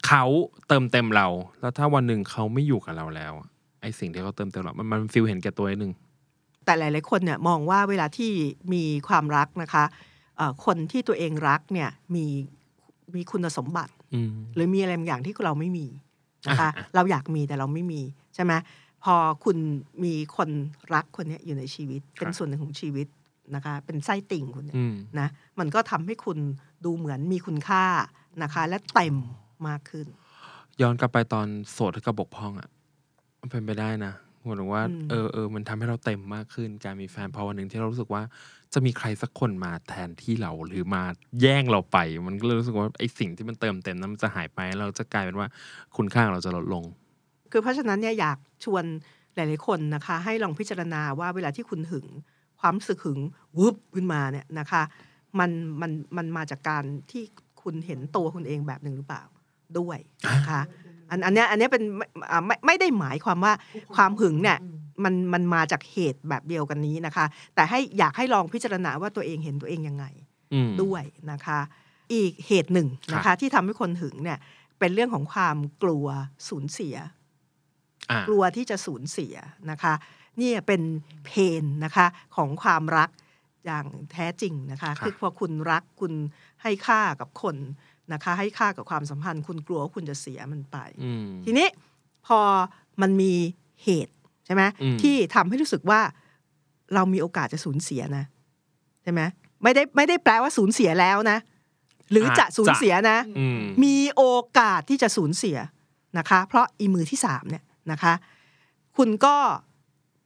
[0.06, 0.24] เขา
[0.68, 1.26] เติมเต็มเรา
[1.60, 3.48] แล้วถ้าวันหนึ่งเขาไม่อยู่กับเราแล้วอะ
[3.80, 5.92] ไอสิ่งที่เขาเติมเต็มเรามันมันฟิลเห็นแก่ตัวนิดนึง
[6.64, 8.30] แต่หลายๆคนเนี่ยมองว่าเวลาที่
[8.72, 9.84] มีความรักนะคะ
[10.36, 12.26] เอ่อคนที่ตัวเองรักเนี่ยมี
[13.16, 15.86] มีคุณสมบัติอืมหรือมีอะไรบางอย่างที่เราไม่มี
[16.48, 18.00] นะคะอะเราอยากมีแต่เราไม่มี
[18.34, 18.52] ใช่ไหม
[19.04, 19.14] พอ
[19.44, 19.56] คุณ
[20.04, 20.50] มีคน
[20.94, 23.06] รักคนเนี้ยอยู่ในชีวิต เป็นส่วนหนึ่งของชีวิต
[23.54, 25.28] นะคะ เป็นไส้ติ่งคุณเนี่ยอืมนะ
[25.58, 26.38] มันก็ทำให้คุณ
[26.84, 27.84] ดูเหมือนมีคุณค่า
[28.42, 29.16] นะคะ และเต็ม
[29.68, 30.06] มากขึ้น
[30.80, 32.68] ย้อนกลับไปตอนโสดกับบกพร่องอะ
[33.40, 34.12] มันเป็นไปได้นะ
[34.44, 38.22] หมายถึงว่าอืมเออเออมันทำให้เราเต็มมากขึ้น การมีแฟนพอวันหนึ่งที่เรารู้สึกว่า
[38.74, 41.02] จะมีใครสักคนมาแทนที่เราหรือมา
[41.40, 45.48] แย่งเราไป มันก็เลยรู้สึกว่าไอสิ่งที่มันเติมเต็มนั้นมันจะหายไปเราจะกลายเป็นว่า
[45.96, 46.84] คุณค่าของเราจะลดลง
[47.52, 48.84] คือเพราะฉะนั้นเนี่ยอยากชวน
[49.34, 52.06] หลาย ๆ คนนะคะ ให้ลองพิจารณาว่าเวลาที่คุณหึง
[52.60, 53.20] ความรู้สึกหึง
[53.58, 54.82] วุบขึ้นมาเนี่ยนะคะ
[55.38, 57.22] มันมันมันมาจากการที่
[57.62, 59.22] คุณเห็นตัวคุณเองแบบหนึ่งหรือเปล่า
[59.78, 59.98] ด้วย
[60.34, 60.60] นะคะ
[61.12, 63.52] อันอันเนี้ยอันเนี้ยเป็นไม่อ่าไม่ไม่ได้หมายความว่า
[63.94, 64.58] ความหึงเนี่ย
[65.04, 70.04] มันมันมาจากเหตุแบบเดียวกันนี้นะคะ แต่ให้อยากให้ลองพิจารณาว่าตัวเองเห็นตัวเองยังไง
[70.52, 71.60] อืมด้วยนะคะ
[72.14, 74.38] อีกเหตุหนึ่งนะครัคะบที่ทำให้คนหึงเนี่ย
[74.78, 76.06] เป็นเรื่องของความกลัว
[76.48, 76.96] สูญเสีย
[78.10, 79.34] อะกลัวที่จะสูญเสีย
[79.70, 79.94] นะคะ
[80.40, 80.82] นี่เป็น
[81.26, 81.30] เพ
[81.62, 83.10] นนะคะของความรัก
[83.66, 86.12] อย่างแท้จริงนะคะครับคือพอคุณรักคุณ
[86.62, 87.56] ให้ค่ากับคน
[88.12, 91.68] นะคะ ให้ค่ากับความสัมพันธ์ คุณกลัวว่าคุณจะเสียมันไปอืมทีนี้
[92.26, 92.38] พอ
[93.02, 93.32] มันมี
[93.84, 94.14] เหตุ
[94.46, 96.00] ใช่ไหมอืมที่ทำให้รู้สึกว่า
[96.94, 98.24] เรามีโอกาสจะสูญเสียนะ
[99.02, 99.20] ใช่ไหม
[99.62, 101.38] ไม่ได้ไม่ได้แปลว่าสูญเสียแล้วนะ
[102.10, 104.22] หรือจะสูญเสียนะอืมมีโอ
[104.58, 105.56] กาสที่จะสูญเสีย
[106.18, 108.14] นะคะ เพราะอีมือที่สามเนี่ยนะคะ
[108.96, 109.36] คุณก็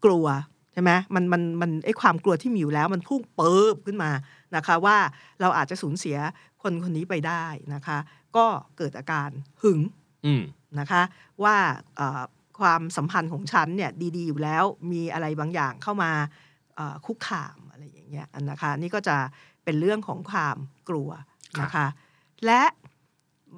[0.05, 0.27] กลัว
[0.73, 4.11] ใช่ไหมมันมันมันไอความกลัวที่มีอยู่แล้ว มันพุ่งเปิบขึ้นมา
[4.57, 4.97] นะคะ ว่า
[5.41, 6.17] เราอาจจะสูญเสีย
[6.67, 7.99] คนคนนี้ไปได้นะคะ
[8.37, 8.47] ก็
[8.79, 9.31] เกิดอาการ
[9.63, 9.81] หึง
[10.27, 10.43] อืม
[10.81, 11.03] นะคะ
[11.45, 11.57] ว่า
[11.97, 12.23] เอ่อ
[12.61, 16.11] ความสัมพันธ์ของฉันเนี่ยดีๆ อยู่แล้วมีอะไรบางอย่างเข้ามา
[16.77, 19.17] เอ่อคุกคามอะไรอย่างเงี้ยอันนะคะนี่ก็จะ
[19.65, 20.57] เป็นเรื่องของความ
[20.89, 21.11] กลัว
[21.61, 21.87] นะคะ
[22.47, 22.63] และ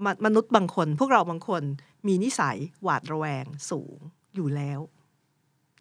[0.05, 1.63] มมนุษย์บางคน พวกเราบางคน
[2.07, 3.99] มีนิสัยหวาดระแวงสูง
[4.35, 4.81] อยู่แล้ว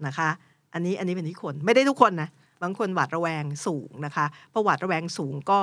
[0.05, 0.29] นะคะ
[0.73, 2.29] อันนี้อันนี้เป็นที่คนไม่ได้ทุกคนนะ
[2.63, 5.59] บางคนหวาดระแวงสูงนะคะเพราะหวาดระแวงสูงก็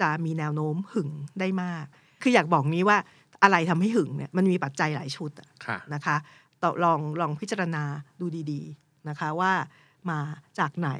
[0.00, 1.10] จะมีแนวโน้มหึง
[1.40, 1.84] ได้มาก
[2.22, 2.98] คืออยากบอกนี้ว่า
[3.42, 6.16] อะไรทำให้หึงเนี่ยมันมีปัจจัยหลายชุดอะค่ะนะคะ
[6.62, 7.84] ต่อลองลองพิจารณา
[8.20, 9.52] ดูดีๆนะคะว่า
[10.10, 10.18] มา
[10.58, 10.90] จากไหน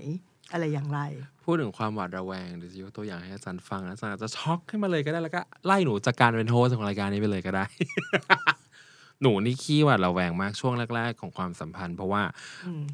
[0.52, 1.00] อะไรอย่างไร
[1.44, 7.64] พูดถึงความหวาดระแวงเดี๋ยวจะยกตัวอย่างให้อาจารย์ฟังนะอาจารย์อาจจะช็อกขึ้นมาเลยก็ได้แล้วก็ไล่หนูจากการเป็น host ของรายการนี้ไปเลยก็ได้
[9.22, 12.22] หนูนี่ขี้หวาดระแวงมากช่วงแรก ๆ ของความสัมพันธ์ เพราะว่า
[12.66, 12.84] อืม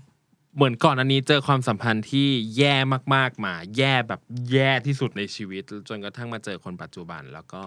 [0.57, 2.75] เหมือนก่อนอันนี้เจอความสัมพันธ์ที่แย่
[3.15, 4.21] มากๆมา แย่แบบ
[4.53, 7.63] แย่ที่สุดในชีวิต จนกระทั่งมาเจอคนปัจจุบัน แล้วก็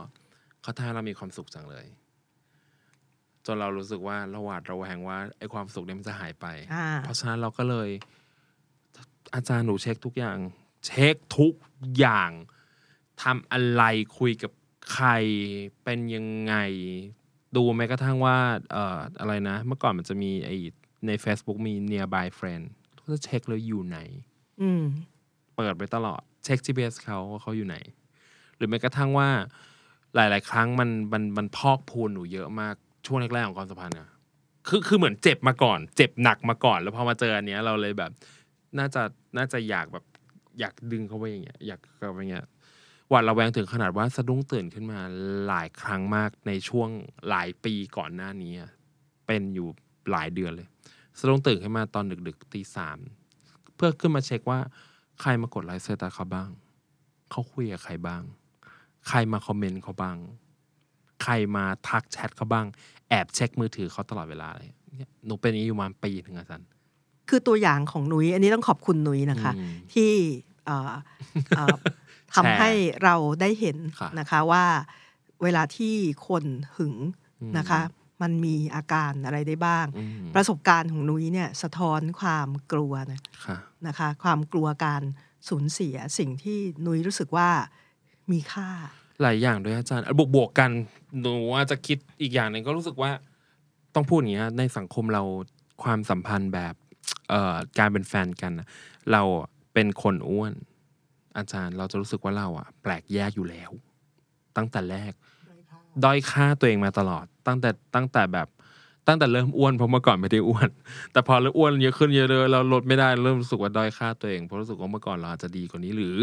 [0.61, 1.85] เขาทำให้เรามีความสุขจังเลย
[3.45, 7.89] จนเรารู้สึกว่าเราหวาดระแวงว่าไอ้ความสุขเนี่ยมันจะหายไปอ่าเพราะฉะนั้นเราก็เลย
[9.35, 10.37] อาจารย์หนูเช็คทุกอย่าง
[10.85, 11.53] เช็คทุก
[11.97, 12.31] อย่าง
[13.23, 13.83] ทำอะไร
[14.17, 14.51] คุยกับ
[14.93, 15.09] ใคร
[15.83, 16.55] เป็นยังไง
[17.55, 18.37] ดูแม้กระทั่งว่า
[18.71, 20.51] เอ่ออะไรนะ เมื่อก่อนมันจะมีไอ
[21.07, 22.65] ใน Facebook มี nearby friend
[23.09, 23.99] ก็จะเช็คเลยอยู่ไหน
[24.61, 24.83] อืม
[25.55, 27.77] เปิดไปตลอด เช็ค GPS เขาว่าเขาอยู่ไหน
[28.57, 29.29] หรือแม้กระทั่งว่า
[30.15, 34.09] หลาย ๆ ครั้งมันมันมันพอกพูนหนูเยอะมากช่วงแรกๆของความสัมพันธ์อะ
[34.67, 38.11] คือคือเหมือนเจ็บมาก่อน เจ็บหนักมาก่อน แล้วพอมาเจออันเนี้ย เราเลยแบบ
[38.77, 39.01] น่าจะ
[39.37, 40.05] น่าจะอยากแบบ
[40.59, 42.45] อยากดึงเขาไปอย่างเงี้ยอยากเข้าไปอย่างเงี้ย
[43.09, 44.99] หวาดระแวงถึงขนาดว่าสะดุ้งตื่นขึ้นมา
[45.47, 46.89] หลายครั้งมากในช่วง
[47.29, 48.71] หลายปีก่อนหน้านี้อะ
[49.27, 49.67] เป็นอยู่
[50.11, 50.67] หลายเดือนเลย
[51.19, 52.97] สะดุ้งตื่นขึ้นมาตอนดึกๆตีสาม
[53.75, 54.59] เพื่อขึ้นมาเช็คว่า
[55.21, 56.49] ใครมากดไลค์เซตาเขาบ้าง
[57.31, 58.21] เขาคุยกับใครบ้าง
[59.07, 60.17] ใครมาคอมเมนต์เขาบ้าง
[61.23, 62.65] ใครมาทักแชทเขาบ้าง
[63.09, 66.67] แอบเช็คมือถือเขาตลอดเวลาเลยเนี่ยหนูเป็นอย่างนี้อยู่ประมาณปีหนึ่งอาจารย์
[67.29, 70.11] คือตัวอย่างของนุ้ยอันนี้ต้องขอบคุณนุ้ยนะคะอืมที่
[70.65, 70.91] เอ่อ
[71.55, 71.75] เอ่อ
[72.35, 72.69] ทำให้
[73.03, 74.65] เราได้เห็นค่ะนะคะว่า
[75.43, 75.93] เวลาที่
[76.27, 76.43] คน
[76.77, 76.95] หึง
[77.41, 77.81] อืมนะคะ
[78.21, 85.03] มันมีอาการอะไรได้บ้างอืมประสบการณ์ของนุ้ยเนี่ยสะท้อนความกลัวนะค่ะนะคะ ความกลัวการ
[85.49, 87.49] สูญเสียสิ่งที่นุ้ยรู้สึกว่า
[88.31, 88.69] มีค่า
[89.21, 90.71] หลายอย่างด้วยอาจารย์บวกบวกๆกัน
[91.21, 93.11] หนูอาจจะคิดอีกอย่างหนึ่งก็รู้สึกว่า
[93.95, 95.23] ต้องพูดอย่างเงี้ยในสังคมเรา
[95.83, 96.73] ความสัมพันธ์แบบ
[97.29, 98.67] เอ่อการเป็นแฟนกันน่ะ
[99.11, 99.21] เรา
[99.73, 100.53] เป็นคนอ้วน
[101.37, 103.71] อาจารย์เราจะรู้สึกว่าเราอะแปลกแยกอยู่แล้ว
[104.57, 105.13] ตั้งแต่แรก
[106.03, 108.47] ด้อยค่าตัวเองมาตลอด ตั้งแต่ตั้งแต่แบบ
[109.07, 110.69] ตั้งแต่เริ่มอ้วนเพราะเมื่อก่อนไม่ได้อ้วน
[111.11, 116.17] แต่พอเริ่มอ้วนเยอะขึ้นเยอะเลยเราลดไม่ได้เริ่มรู้สึกว่าด้อยค่าตัวเองเพราะรู้สึกว่าเมื่อก่อนเราอาจจะดีกว่านี้ หรือ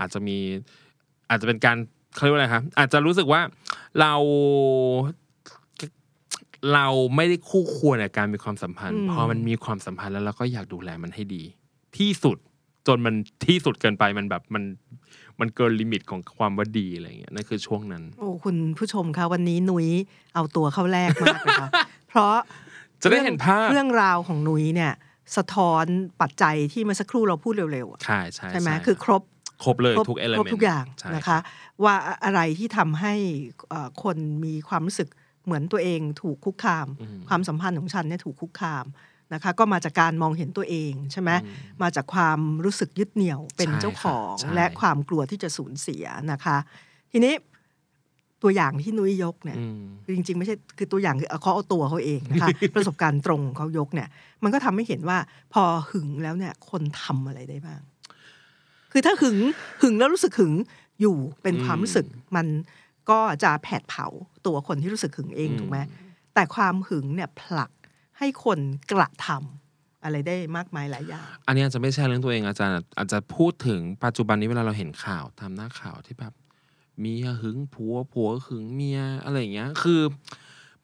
[0.00, 0.38] อาจจะมี
[1.30, 1.76] อาจจะเป็นการ
[2.14, 3.40] เขาเรียกว่าอะไรครับอาจจะรู้สึกว่า
[4.00, 4.14] เรา
[6.74, 11.42] เราไม่ได้คู่ควรกับการมีความสัมพันธ์อืมพอมันมีความสัมพันธ์แล้วเราก็อยากดูแลมันให้ดี
[11.98, 12.38] ที่สุด
[12.86, 13.14] จนมัน
[13.46, 14.62] ที่สุดเกินไปมันแบบมัน
[15.40, 19.88] มันเกินลิมิตของความว่าดีอะไรอย่างเงี้ยนั่นคือช่วงนั้น โอ้คุณผู้ชมคะวันนี้นุ้ย
[20.34, 21.68] เอาตัวเข้าแรกมากนะคะ
[22.08, 22.34] เพราะ
[23.02, 24.92] จะได้เห็นภาพเรื่องราวของนุ้ยเนี่ย
[25.36, 25.84] สะท้อน
[26.20, 29.22] ปัจจัยที่เมื่อสักครู่เราพูดเร็วๆอะใช่ใช่ใช่ไหมคือครบ
[29.64, 31.38] ครบเลยครบทุกเอลครบเมนทุกอย่างใช่นะคะ
[31.84, 33.14] ว่าอะไรที่ทำให้
[33.68, 35.08] เอ่อคนมีความรู้สึก
[35.44, 38.84] เหมือนตัวเองถูกคุกคามอืมความสัมพันธ์ของฉันเนี่ยถูกคุกคาม
[39.34, 46.56] นะคะก็มาจากการมองเห็นตัวเองใช่ไหมอืมมาจากความรู้สึกยึดเหนี่ยวเป็นใช่เจ้าของค่ะใช่และความกลัวที่จะสูญเสียนะคะ
[47.12, 47.34] ทีนี้
[48.42, 54.08] ตัวอย่างที่นุ้ยยกเนี่ยอืมคือจริง ๆ ไม่ใช่คือตัวอย่างคือเอาเขาเอาตัวเขาเองนะคะประสบการณ์ตรงของเขายกเนี่ย
[54.42, 55.18] มันก็ทำให้เห็นว่า
[55.52, 57.80] พอหึงแล้วเนี่ย คนทำอะไรได้บ้าง
[58.92, 59.38] คือถ้าหึง
[59.82, 60.52] หึงแล้วรู้สึกหึง
[61.00, 62.46] อยู่เป็นความรู้สึกมัน
[63.10, 64.06] ก็จะแผดเผา
[64.46, 65.78] ตัวคนที่รู้สึกหึงเองอืมถูกไหม
[66.34, 67.70] แต่ความหึงเนี่ยผลัก
[68.24, 68.60] ให้คน
[68.92, 76.32] กระทำอะไรได้มากมายหลายอย่าง อันนี้อาจจะไม่ใช่เรื่องตัวเองอาจารย์อาจจะพูดถึงปัจจุบันนี้เวลาเราเห็นข่าวทำหน้าข่าวที่แบบ
[77.00, 80.00] เมียหึงผัวผัวหึงเมียอะไรอย่างเงี้ย คือ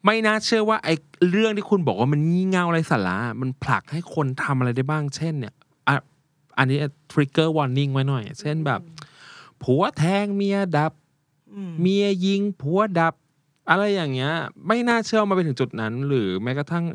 [0.05, 0.93] ไม่น่าเชื่อว่าไอ้
[1.31, 5.53] เรื่องที่คุณบอกว่ามันงี่เง่าไรสาระมันผลักให้คนทำอะไรได้บ้าง เช่นเนี่ย
[5.87, 5.95] อะ
[6.57, 6.77] อันนี้
[7.11, 8.81] trigger warning ไว้หน่อย เช่นแบบ
[9.63, 10.93] ผัวแทงเมียดับ
[11.53, 13.15] อืมเมียยิงผัวดับ
[13.69, 14.33] อะไรอย่างเงี้ย
[14.67, 16.85] ไม่น่าเชื่อว่ามาไปถึงจุดนั้น หรือแม้กระทั่ง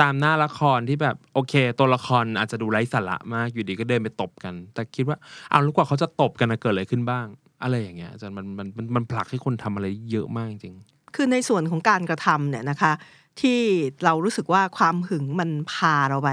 [0.00, 5.16] ตามหน้าละครที่แบบโอเค ตัวละครอาจจะดูไร้สาระมากอยู่ดีก็เดินไปตบกัน แต่คิดว่า
[5.50, 7.26] เอาล้กว่าเขาจะตบกันนะเกิดอะไรขึ้นบ้าง
[7.62, 10.74] อะไรอย่างเงี้ยอาจารย์มันมันมันมันผลักให้คนทำอะไรเยอะมากจริง
[11.14, 12.92] คือในส่วนของการกระทำเนี่ยนะคะ
[13.40, 13.60] ที่
[14.04, 16.30] เรารู้สึกว่าความหึงมันพาเราไป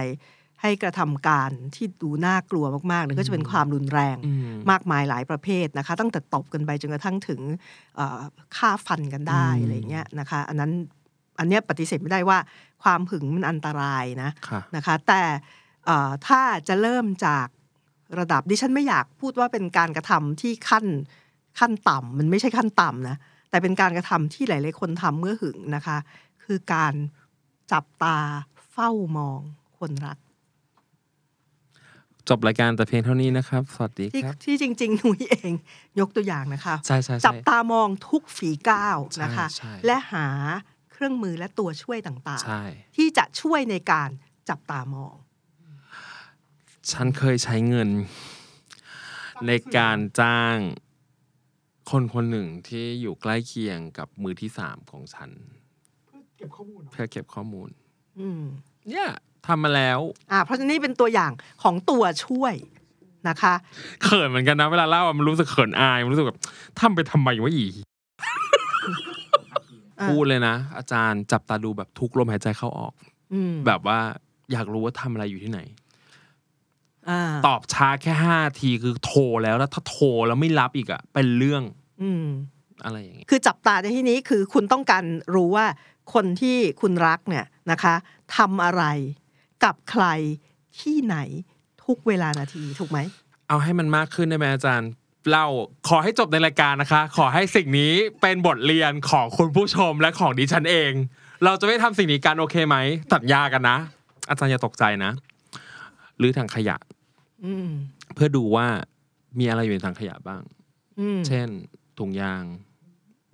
[0.62, 4.17] ให้กระทำการที่ดูน่ากลัวมากๆหรือก็จะเป็นความรุนแรง
[4.72, 7.41] มากมายหลายประเภทนะคะ ตั้งแต่ตบกันไปจนกระทั่งถึง
[8.58, 10.72] ฆ่าฟันกันได้อืมอะไรเงี้ยนะคะ อันนั้น
[11.39, 12.39] อันเนี้ยปฏิเสธไม่ได้ว่า
[12.84, 15.21] ความหึงมันอันตรายนะค่ะนะคะ แต่
[15.86, 17.47] เอ่อถ้าจะเริ่มจาก
[18.19, 20.86] ระดับดิฉันไม่อยากพูดว่าเป็นการกระทำที่ขั้น
[21.60, 23.17] ขั้นต่ำมันไม่ใช่ขั้นต่ำนะ
[23.50, 25.97] แต่เป็นการกระทำที่หลาย ๆ คนทำเมื่อหึงนะคะ
[26.43, 26.93] คือการ
[27.71, 28.17] จับตา
[28.71, 29.41] เฝ้ามอง
[29.80, 30.17] คนรัก
[32.30, 35.52] จบรายการแต่เพียงเท่านี้นะครับ สวัสดีที่ครับ ที่จริง ๆ หนุยเอง
[36.00, 40.28] ยกตัวอย่างนะคะใช่ใช่ใช่จับตามองทุกฝีก้าวนะคะใช่ใช่และหา
[40.98, 44.10] เครื่องมือและตัวช่วยต่างใช่ๆที่จะช่วยในการ
[44.50, 45.16] จับตามอง
[46.92, 47.90] ฉันเคยใช้เงิน
[49.48, 50.58] ในการจ้าง
[51.90, 55.30] คนคนหนึ่งที่อยู่ใกล้เคียงกับมือที่สามของฉัน
[56.08, 57.70] เพื่อเก็บข้อมูลเหรอเพื่อเก็บข้อมูล
[58.20, 58.44] อืม
[58.90, 59.08] เนี่ย
[59.48, 60.00] ทำมาแล้ว
[60.32, 61.32] อ่า เพราะฉะนั้นนี่เป็นตัวอย่าง
[61.64, 62.54] ของตัวช่วย
[63.30, 63.54] นะคะ
[64.04, 66.40] เขินเหมือนกันนะ เวลาเล่าอะมันรู้สึกเขินอาย มันรู้สึกแบบ
[66.80, 67.87] ทำไปทำไมวะอีอ่า
[70.06, 72.94] พูดเลยนะ อาจารย์จับตาดูแบบทุกลมหายใจเข้าออก
[73.34, 74.00] อืมแบบว่า
[74.52, 75.60] อยากรู้ว่าทำอะไรอยู่ที่ไหน
[77.10, 81.64] อ่าตอบช้าแค่ห้าทีคือโทรแล้วแล้วถ้าโทรแล้วไม่รับอีกอะเป็นเรื่อง
[82.02, 82.26] อืม
[82.84, 85.04] อะไรอย่างเงี้ยคือจับตาในที่นี้คือคุณต้องการ
[85.36, 85.66] รู้ว่า
[86.14, 87.96] คนที่คุณรักเนี่ยนะคะ
[88.38, 88.84] ทำอะไร
[89.64, 90.06] กับใคร
[90.80, 91.18] ที่ไหน
[91.86, 93.00] ทุกเวลานาทีถูกไหม
[93.48, 94.90] เอาให้มันมากขึ้นได้ไหมอาจารย์
[95.30, 95.48] เล่า
[95.88, 100.92] ขอให้จบในรายการนะคะ ขอให้สิ่งนี้เป็นบทเรียนของคุณผู้ชมและของดิฉันเอง
[101.44, 102.78] เราจะไม่ทำสิ่งนี้กันโอเคไหม
[103.13, 103.78] สัญญากันนะ
[104.28, 105.12] อาจารย์อย่าตกใจนะ
[106.18, 106.78] หรือถังขยะ
[107.46, 107.70] อืม
[108.13, 108.68] เพื่อดูว่า
[109.40, 110.42] มีอะไรอยู่ในถังขยะบ้าง
[111.00, 111.48] อืมเช่น
[111.98, 112.44] ถุงยาง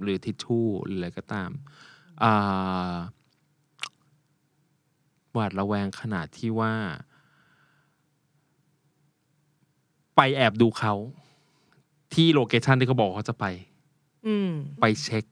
[0.01, 1.49] หรือทิชชู่หรืออะไรก็ตาม
[2.23, 2.95] อ่า
[5.33, 6.73] หวาดระแวงขนาดที่ว่า
[10.15, 10.93] ไปแอบดูเขา
[12.13, 13.45] ที่โลเคชันที่เขาบอกเขาจะไป
[14.27, 14.49] อืม
[14.81, 15.23] ไปเช็ค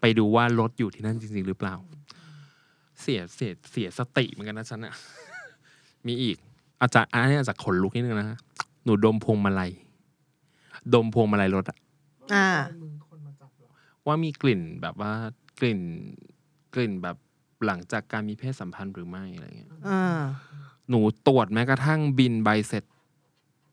[0.00, 1.74] ไปดูว่ารถอยู่ที่นั่นจริง ๆ หรือเปล่า
[3.00, 4.94] เสียเสียเสียสติเหมือนกันนะฉันอะ
[6.06, 6.36] มีอีก
[6.82, 8.38] อาจารย์อันนี้อาจจะขนลุกนิดนึงนะ
[8.84, 9.70] หนูดมพวงมาลัย
[10.94, 11.78] ดมพวงมาลัยรถอะ
[12.32, 12.48] อ่า
[12.82, 13.68] มือคนมาจับเหรอ
[14.06, 15.12] ว่ามีกลิ่นแบบว่า
[15.60, 15.80] กลิ่น
[16.74, 17.16] กลิ่นแบบ
[17.66, 20.02] หลังจากการมีเพศสัมพันธ์หรือไม่อะไรเงี้ยอ่า
[20.88, 22.84] หนูตรวจแม้กระทั่งบินใบเสร็จ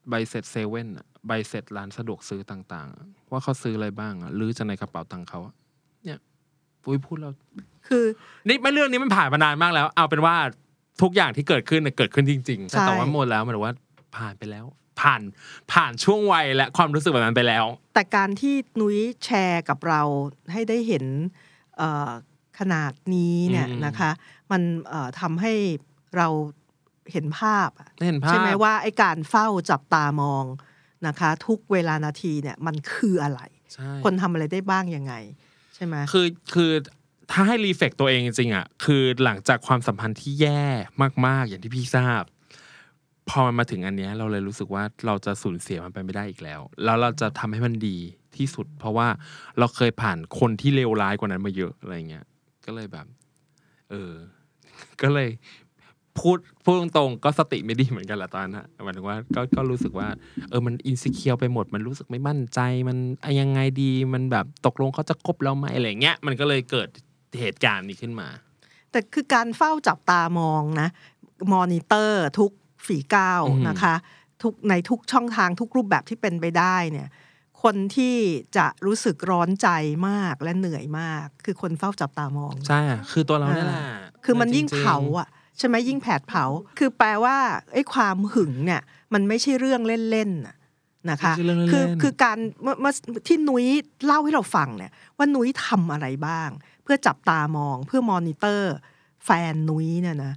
[0.10, 5.54] ใบเสร็จเซเว่นอะ ใบเสร็จร้านสะดวกซื้อต่างๆอะว่าเขาซื้ออะไรบ้างอะหรือจะในกระเป๋าตังค์เขาอะ
[6.04, 6.20] เนี่ย
[6.84, 7.34] ปุ้ยพูดแล้ว
[7.88, 8.06] คือ
[8.48, 10.36] นี่ไม่เรื่องนี้มันผ่านมานานมากแล้ว เอาเป็นว่า
[11.02, 13.76] ทุกอย่างที่เกิดขึ้นเนี่ยเกิดขึ้นจริง ๆ แต่ใช่แต่ว่าหมดแล้วหมายถึงว่า
[14.18, 14.66] ผ่านไปแล้ว
[15.02, 15.22] ผ่าน
[15.74, 20.02] ผ่านช่วงวัยและความรู้สึกแบบนั้นไปแล้ว แต่การที่นุ้ยแชร์กับเรา
[20.52, 21.06] ให้ได้เห็น
[21.78, 22.12] เอ่อ
[22.60, 24.12] ขนาดนี้เนี่ยอืมนะคะ
[24.52, 25.54] มันเอ่อทำให้
[26.18, 26.28] เรา
[27.12, 30.46] เห็นภาพอะได้เห็นภาพ ใช่ไหมว่าไอ้การเฝ้าจับตามอง
[31.08, 33.42] นะคะ ทุกเวลานาทีเนี่ยมันคืออะไร
[33.74, 35.14] ใช่คนทำอะไรได้บ้างยังไง
[35.76, 36.72] ใช่ไหมคือคือ
[37.32, 40.64] ถ้าให้รีเฟกตัวเองจริงๆอะคือหลังจากความสัมพันธ์ที่แย่
[41.26, 42.24] มาก ๆ อย่างที่พี่ทราบ
[43.30, 47.98] พอมันมาถึงอันเนี้ยเราเลยรู้สึกว่าเราจะสูญเสียมันไปไม่ได้อีกแล้ว แล้วเราจะทำให้มันดี
[48.38, 49.08] ที่สุด เพราะว่า
[49.60, 52.26] เราเคยผ่านคนที่เลวร้ายกว่านั้นมาเยอะอะไรเงี้ย
[52.66, 53.06] ก็เลยแบบ
[53.92, 54.14] เออ
[55.02, 55.30] ก็เลย
[56.20, 60.08] พูดพูดตรงๆก็สติไม่ดีเหมือนกันแหละตอนนั้นอะหมายถึงว่าก็ก็รู้สึกว่า
[60.50, 66.90] เออมันอินสิเคียวไปหมด มันรู้สึกไม่มั่นใจ มันอะยังไงดีมันแบบตกลงเขาจะคบเราไหมอะไรเงี้ย มันก็เลยเกิด
[67.40, 68.28] เหตุการณ์นี้ขึ้นมา
[68.92, 70.90] แต่คือการเฝ้าจับตามองนะ
[71.54, 72.52] มอนิเตอร์ทุก
[72.86, 73.96] ฝีก้าวอืมนะคะ
[74.42, 77.08] ทุกในทุกช่องทางทุกรูปแบบที่เป็นไปได้เนี่ย
[77.64, 78.16] คนที่
[78.58, 79.70] จะรู้สึกร้อนใจ
[80.08, 83.82] มากและเหนื่อยมาก คือคนเฝ้าจับตามอง ใช่อะคือตัวเราเนี่ยแหละ
[84.26, 86.46] คือมันยิ่งจริๆเผาอะ ใช่ไหมยิ่งแผดเผา
[86.80, 87.38] คือแปลว่า
[87.74, 88.82] ไอ้ความหึงเนี่ย
[89.14, 90.56] มันไม่ใช่เรื่องเล่นๆน่ะ
[91.10, 92.94] นะคะไม่ใช่เรื่องเล่นๆคือคือการเมื่อเมื่อ
[93.28, 93.66] ที่นุ้ย
[94.06, 96.50] เล่าให้เราฟังเนี่ยว่านุ้ยทำอะไรบ้าง
[96.84, 98.74] เพื่อจับตามองเพื่อมอนิเตอร์
[99.26, 100.34] แฟนนุ้ยเนี่ยนะ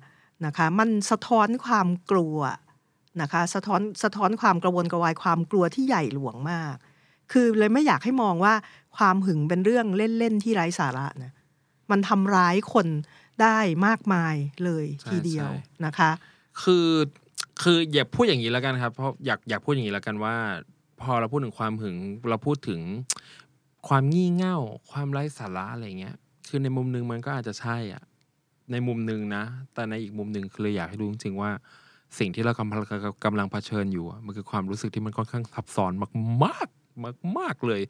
[0.47, 2.39] นะคะมันสะท้อนความกลัว
[3.21, 6.75] นะคะสะท้อนสะท้อนความกระวนกระวายความกลัวที่ใหญ่หลวงมาก
[7.33, 8.55] คือเลยไม่อยากให้มองว่า
[8.97, 9.87] ความหึงเป็นเรื่อง
[10.19, 11.33] เล่นๆที่ไร้สาระนะ
[11.91, 12.87] มันทำร้ายคน
[13.43, 16.11] ได้มากมายเลยใช่ทีเดียวใช่นะคะ
[16.63, 16.89] คือ
[17.63, 20.35] คืออย่าพูดอย่างนี้แล้วกันครับ เพราะอยากอยากพูดอย่างนี้แล้วกันว่า
[21.01, 21.97] พอเราพูดถึงความหึง
[22.31, 22.81] เราพูดถึง
[23.89, 24.57] ความงี่เง่า
[24.91, 26.17] ความไร้สาระอะไรเงี้ย
[26.49, 28.03] คือในมุมหนึงมันก็อาจจะใช่อะ
[28.73, 29.45] ในมุมหนึ่งนะ
[29.75, 31.51] แต่ในอีกมุมหนึ่งคือเลยอยากให้รู้จริงๆว่า
[32.19, 32.85] สิ่งที่เรากำลัง
[33.25, 36.13] กำลังเผชิญอยู่อะมันคือความรู้สึกที่มันค่อนข้างซับซ้อนมาก
[36.45, 36.69] มาก
[37.05, 37.81] มากมากๆเลย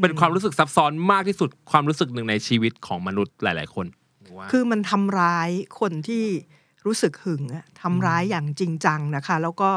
[0.00, 4.03] เป็นความรู้สึกซับซ้อนมากที่สุดความรู้สึกหนึ่งในชีวิตของมนุษย์หลาย ๆ คนว่า
[4.50, 6.24] คือมันทำร้ายคนที่
[6.86, 9.70] รู้สึกหึงอะทำร้ายอย่างจริงจังนะคะ แล้วก็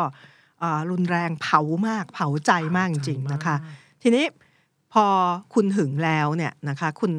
[0.59, 3.55] เอ่อรุนแรงเผามากเผาใจมากจริงๆนะคะ
[4.03, 4.25] ทีนี้
[4.93, 5.05] พอ
[5.53, 7.13] คุณหึงแล้วเนี่ยนะคะคุณ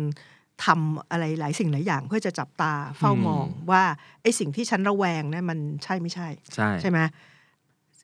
[0.64, 3.83] ทำอะไรหลายสิ่งหลายอย่างเพื่อจะจับตาเฝ้ามองว่า
[4.23, 6.99] ไอ้สิ่งที่ฉันระแวงเนี่ยมันใช่ไม่ใช่ ใช่ใช่ไหม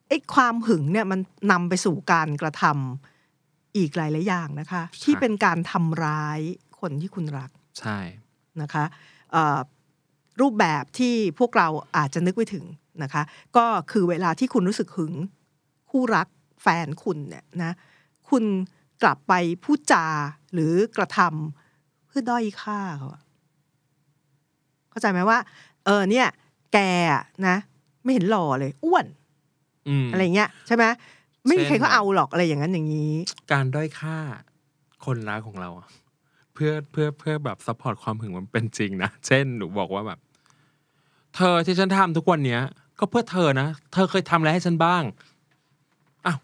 [0.09, 1.21] ไอ้ความหึงเนี่ยมัน
[1.53, 6.41] นำไปสู่การกระทำอีกหลายหลายๆอย่างนะคะ ที่เป็นการทำร้าย
[6.81, 7.99] คนที่คุณรัก ใช่
[8.63, 8.85] นะคะ
[9.33, 9.59] เอ่อ
[10.41, 12.65] รูปแบบที่พวกเราอาจจะนึกไม่ถึง
[13.03, 13.23] นะคะ
[13.57, 15.15] ก็คือเวลาที่คุณรู้สึกหึง
[15.91, 16.29] คู่รัก
[16.63, 17.73] แฟนคุณเนี่ยนะ
[18.31, 18.45] คุณ
[19.03, 19.33] กลับไป
[19.65, 20.07] พูดจา
[20.53, 23.23] หรือกระทำเพื่อด้อยค่าเขาอะ
[24.91, 25.39] เข้าใจไหมว่า
[25.85, 26.27] เออเนี่ย
[26.73, 26.79] แก
[27.13, 27.57] อะนะ
[28.03, 29.07] ไม่เห็นหล่อเลย อ้วน
[29.89, 30.85] อืมอะไรเงี้ยใช่ไหม
[31.47, 33.13] ไม่มีใครเช่นเขาเอาหรอกอะไรอย่างนั้นอย่างนี้
[33.53, 34.17] การด้อยค่า
[35.05, 35.87] คนรักของเราอะ
[36.55, 40.19] เพื่อเพื่อเพื่อแบบ support ความหึงมันเป็นจริงนะ เช่นหนูบอกว่าแบบ
[41.37, 42.61] เธอที่ฉันทำทุกวันเนี้ย
[42.99, 45.03] ก็เพื่อเธอนะ เธอเคยทำอะไรให้ฉันบ้าง
[46.27, 46.39] อ้าว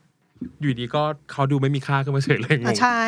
[0.60, 3.00] อยู่ดีก็เขาดูไม่มีค่าขึ้นมาเฉยเลยงอะงใช่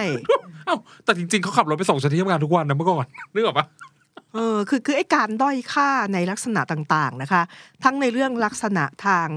[0.69, 3.67] อ้าวแต่จริงๆเขาขับรถไปส่งฉันที่ทำงานทุกวันนะเมื่อก่อนนึกออกปะ
[4.35, 7.43] เออคือคือไอ้การด้อยค่าในลักษณะต่างๆนะคะ
[7.85, 9.29] ทั้งในเรื่องลักษณะทาง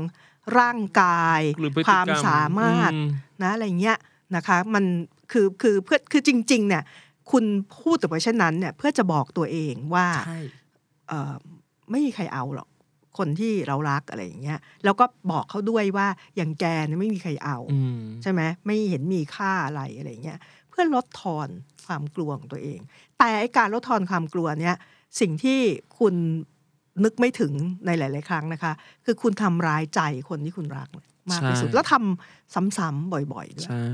[0.60, 3.08] ร่างกายหรือพฤติคกรวารมมสามารถอืม
[3.42, 3.98] นะอะไรเงี้ย
[4.36, 4.86] นะคะ มัน
[5.32, 6.84] คือคือเพื่อคือจริง ๆ เนี่ย
[7.32, 7.46] คุณ
[7.82, 10.40] พูดแต่ว่าเช่นนั้นเนี่ยเพื่อจะบอกตัวเองว่าใช่
[11.08, 11.34] เอ่อ
[11.92, 12.70] ไม่มีใครเอาหรอก
[13.18, 21.48] คนที่เรารักอะไรอย่างเงี้ยแล้วก็บอกเขาด้วยว่าอย่างแกเนี่ยไม่มีใครเอาอืมใช่ไหมไม่เห็นมีค่าอะไรอะไรเงี้ยเพื่อลดทอน
[21.86, 22.80] ความกลัวของตัวเอง
[23.20, 24.76] แต่ไอ้การลดทอนความกลัวเนี่ย
[25.20, 25.60] สิ่งที่
[26.00, 26.16] คุณ
[27.04, 27.54] นึกไม่ถึง
[27.86, 28.74] ในหลาย ๆ ครั้งนะคะ
[29.06, 30.90] คือคุณทำร้ายใจคนที่คุณรัก
[31.32, 33.86] มากที่สุดใช่แล้วทำซ้ำๆบ่อยๆด้วยใช่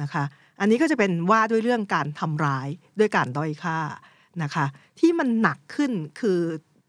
[0.00, 0.24] นะคะ
[0.60, 2.68] อันนี้ก็จะเป็นว่าด้วยเรื่องการทำร้าย
[2.98, 3.78] ด้วยการด้อยค่า
[4.42, 4.66] นะคะ
[4.98, 6.40] ที่มันหนักขึ้นคือ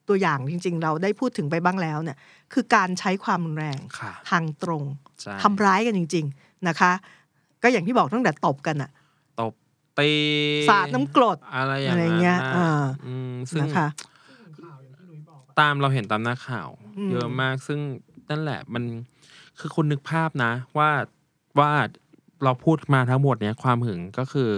[0.08, 2.18] ตัวอย่างจริง ๆ เราได้พูดถึงไปบ้างแล้วเนี่ย
[2.54, 4.84] คือการใช้ความรุนแรงค่ะทางตรง
[5.22, 6.92] ใช่ทำร้ายกันจริง ๆนะคะ
[7.64, 8.92] ก็อย่างที่บอกตั้งแต่ตบกันอะ
[9.42, 9.54] ตบ
[10.00, 10.12] ตี
[10.70, 13.88] สาดน้ำกรดอะไรอย่างอะไรนั้นเงี้ยนะอ่าอืมซึ่งนะคะ
[14.60, 17.80] ข่าวอย่างที่นุ้ยบอกอะตามเราเห็นตามหน้าข่าวอืมเยอะมากซึ่ง
[18.30, 18.84] นั่นแหละมัน
[19.60, 20.90] คือคุณนึกภาพนะ ว่า
[21.60, 21.72] ว่า
[22.44, 24.52] เราพูดมาทั้งหมดเนี้ยความหึงก็คือ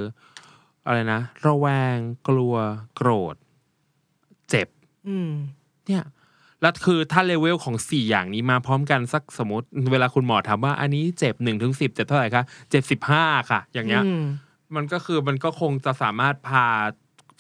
[0.86, 2.56] อะไรนะระแวงกลัว
[2.96, 3.36] โกรธ
[4.50, 4.68] เจ็บ
[5.08, 5.32] อืม
[5.88, 6.04] เนี่ย
[6.62, 14.24] แล้วคือถ้าเลเวลของสี่อย่างนี้มาพร้อมกันสักสมมติ เวลาคุณหมอถามว่า อันนี้เจ็บหนึ่งถึงสิบเจ็บเท่าไหร่คะเจ็บสิบห้าค่ะ อย่างเงี้ยอืม
[14.76, 16.66] มันก็คือมันก็คงจะสามารถพา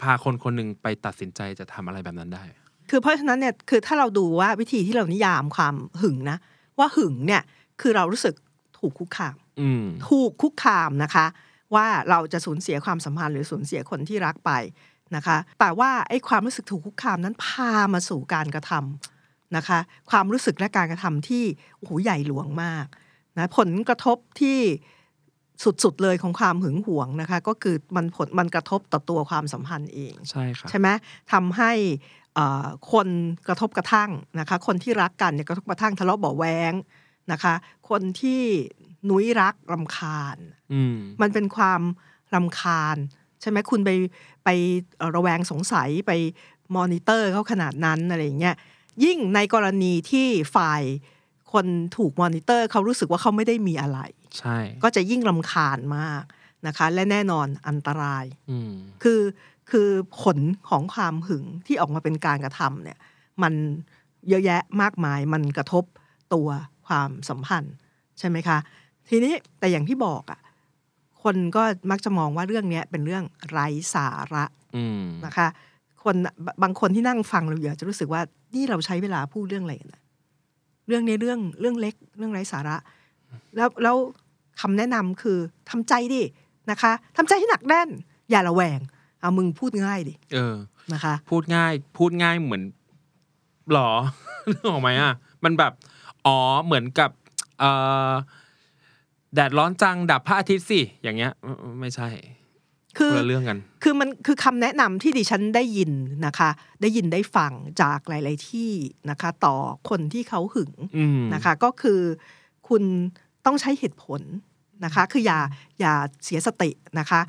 [0.01, 2.43] พาคนคนหนึ่งไปตัดสินใจจะทำอะไรแบบนั้นได้
[2.89, 6.37] คือเพราะฉะนั้นเนี่ยคือถ้าเราดูว่าวิธีที่เรานิยามความหึงนะ
[6.79, 7.41] ว่าหึงเนี่ย
[7.81, 8.35] คือเรารู้สึก
[8.79, 11.25] ถูกคุกคามอืมถูกคุกคามนะคะ
[11.75, 14.51] ว่าเราจะสูญเสียความสัมพันธ์หรือสูญเสียคนที่รักไป
[15.15, 19.79] นะคะ แต่ว่าไอ้ความรู้สึกถูกคุกคามนั้นพามาสู่การกระทำนะคะ
[20.11, 21.43] ความรู้สึกและการกระทำที่
[21.77, 22.85] โอ้โหใหญ่หลวงมาก
[23.37, 24.59] นะผลกระทบที่
[25.83, 30.87] สุดๆเลยของความหึงหวงนะคะ ก็คือมันผลมันกระทบต่อตัวความสัมพันธ์เอง ใช่ค่ะใช่ไหม
[31.31, 31.71] ทำให้
[32.28, 32.28] เอ่อ
[32.91, 33.07] คน
[33.47, 36.73] กระทบกระทั่งนะคะ คนที่รักกันเนี่ยกระทบกระทั่งทะเลาะเบาะแวง
[37.31, 37.53] นะคะ
[37.89, 38.41] คนที่
[39.09, 40.37] นุ้ยรักรำคาญ
[40.73, 41.81] อืมมันเป็นความ
[42.35, 42.97] รำคาญ
[43.41, 43.89] ใช่ไหมคุณไป
[44.43, 44.49] ไป
[44.97, 46.11] เอ่อระแวงสงสัยไป
[46.75, 48.55] มอนิเตอร์เขาขนาดนั้นอะไรอย่างเงี้ย
[49.03, 50.83] ยิ่งในกรณีที่ฝ่าย
[51.53, 51.65] คน
[51.97, 53.99] ถูกมอนิเตอร์เขารู้สึกว่าเขาไม่ได้มีอะไร
[54.37, 56.23] ใช่ ก็จะยิ่งรำคาญมาก
[56.67, 58.73] นะคะ และแน่นอนอันตรายอืม
[59.03, 59.19] คือ
[59.71, 59.89] คือ
[60.21, 60.37] ผล
[60.69, 62.97] ของความหึงที่ออกมาเป็นการกระทำเนี่ย
[63.43, 63.53] มัน
[64.29, 65.83] เยอะแยะมากมายมันกระทบ
[66.33, 66.47] ตัว
[66.87, 67.75] ความสัมพันธ์
[68.19, 68.57] ใช่ไหมคะ
[69.09, 70.39] ทีนี้แต่อย่างที่บอกอะ่ะ
[71.23, 75.47] คนก็มักจะมองว่าเรื่องเนี้ยเป็นเรื่องไร้สาระอืมนะคะ
[76.03, 76.15] คน
[76.63, 78.21] บางคนที่นั่งฟังเราอยู่อาจจะรู้สึกว่า
[78.55, 80.01] นี่เราใช้เวลาพูดเรื่องอะไรกันนะ
[80.87, 82.77] เรื่องนี้เรื่องเรื่องเล็กเรื่องไร้สาระ
[83.55, 83.95] แล้วแล้ว
[84.61, 85.37] คำแนะนำคือ
[85.69, 86.23] ทำใจดิ
[86.71, 87.89] นะคะทำใจให้หนักแน่น
[88.29, 88.79] อย่าระแวง
[89.21, 90.55] เอามึงพูดง่ายดิเออ
[90.93, 92.63] นะคะ พูดง่ายพูดง่ายเหมือน
[93.71, 93.89] หรอ
[94.49, 95.73] นึกออกไหมอะ มันแบบ
[96.25, 97.09] อ๋อเหมือนกับ
[97.59, 97.71] เอ่
[98.09, 98.11] อ
[99.33, 102.09] แดดร้อนจังดับพระอาทิตย์สิอย่างเงี้ยเออไม่ใช่
[102.97, 105.91] คือคนละเรื่องกัน คือมันคือคำแนะนำที่ดิฉันได้ยิน
[106.25, 106.49] นะคะ
[106.81, 108.71] ได้ยินได้ฟังจากหลาย ๆ ที่
[109.09, 109.55] นะคะ ต่อ
[109.89, 111.99] คนที่เขาหึงอืมนะคะ ก็คือ
[112.69, 112.83] คุณ
[113.45, 114.21] ต้องใช้เหตุผล
[114.85, 115.39] นะคะ คืออย่า
[115.79, 115.93] อย่า
[116.25, 117.21] เสียสตินะคะ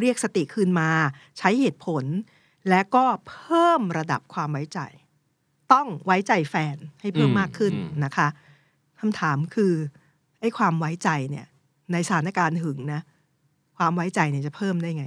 [0.00, 0.90] เรียกสติคืนมา
[1.38, 2.04] ใช้เหตุผล
[2.68, 4.80] และก็เพิ่มระดับความไว้ใจ
[5.72, 8.28] ต้องไว้ใจแฟนให้เพิ่มอืมมากขึ้นอืมนะคะ
[9.00, 9.72] คำถามคือ
[10.40, 11.46] ไอ้ความไว้ใจเนี่ย
[11.92, 13.00] ในสถานการณ์หึงนะ
[13.78, 15.06] ความไว้ใจเนี่ยจะเพิ่มได้ไง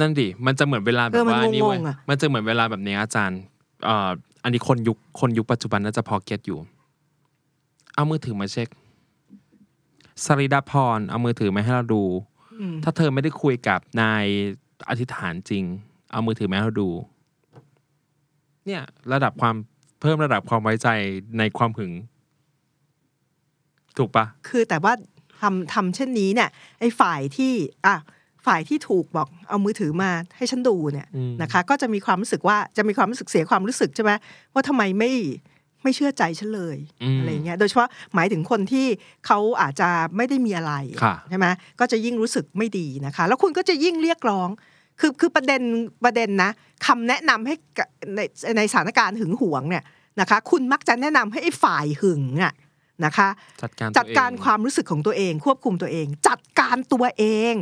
[0.00, 3.40] นั่นดิมันจะเหมือนเวลาแบเอบอมันว่านี่เว้ยงงๆอะมันจะเหมือนเวลาแบบเนี้ยอาจารย์
[3.84, 4.10] เอ่อ
[4.42, 6.58] อันนี้คนยุคคนยุคปัจจุบันน่าจะพอเก็ตอยู่
[7.94, 8.68] เอามือถือมาเช็ค
[10.24, 12.33] สริดาพรเอามือถือมาให้เราดูอืม
[12.84, 14.24] ถ้าเธอไม่ได้คุยกับนาย
[14.88, 15.64] อธิษฐานจริง
[16.12, 16.90] เอามือถือมาให้เราดู
[18.66, 19.54] เนี่ย ระดับความ
[20.00, 20.88] เพิ่มระดับความไว้ใจ
[21.38, 21.92] ในความหึง
[23.98, 24.92] ถูกปะคือแต่ว่า
[25.40, 26.48] ทำทำเช่นนี้เนี่ย
[26.80, 27.52] ไอ้ฝ่ายที่
[27.86, 27.96] อะ
[28.46, 34.12] ฝ่ายที่ถูกบอกเอามือถือมาให้ฉันดูเนี่ยอืมนะคะ ก็จะมีความรู้สึกว่าจะมีความรู้สึกเสียความรู้สึกใช่ไหม
[34.54, 35.10] ว่าทำไมไม่
[35.84, 36.76] ไม่เชื่อใจฉันเลย
[37.16, 38.86] มอะไรเงี้ยโดยเฉพาะหมายถึงคนที่
[39.26, 41.46] เขาอาจจะไม่ได้มีอะไรค่ะใช่ไหม
[41.80, 44.48] ก็จะยิ่งรู้สึกไม่ดีนะคะ แล้วคุณก็จะยิ่งเรียกร้อง
[45.00, 45.62] คือคือประเด็น
[46.04, 46.50] ประเด็นนะ
[46.86, 48.20] คำแนะนำให้กับใน
[48.56, 49.84] ในสถานการณ์หึงหวงเนี่ย
[50.20, 52.54] นะคะ คุณมักจะแนะนำให้ไอ้ฝ่ายหึงอะ
[53.04, 53.28] นะคะ
[53.62, 57.54] จัดการจัดการตัวเองความรู้สึกของตัวเอง ควบคุมตัวเอง จัดการตัวเอง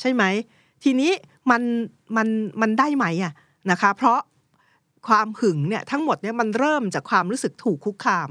[0.00, 0.24] ใช่ไหม
[0.84, 1.12] ทีนี้
[1.50, 1.62] มัน
[2.16, 2.28] มัน
[2.60, 3.32] มันได้ไหมอะ
[3.70, 4.18] นะคะ เพราะ
[5.08, 8.28] ความหึงเนี่ยทั้งหมดเนี่ยมันเริ่มจากความรู้สึกถูกคุกคาม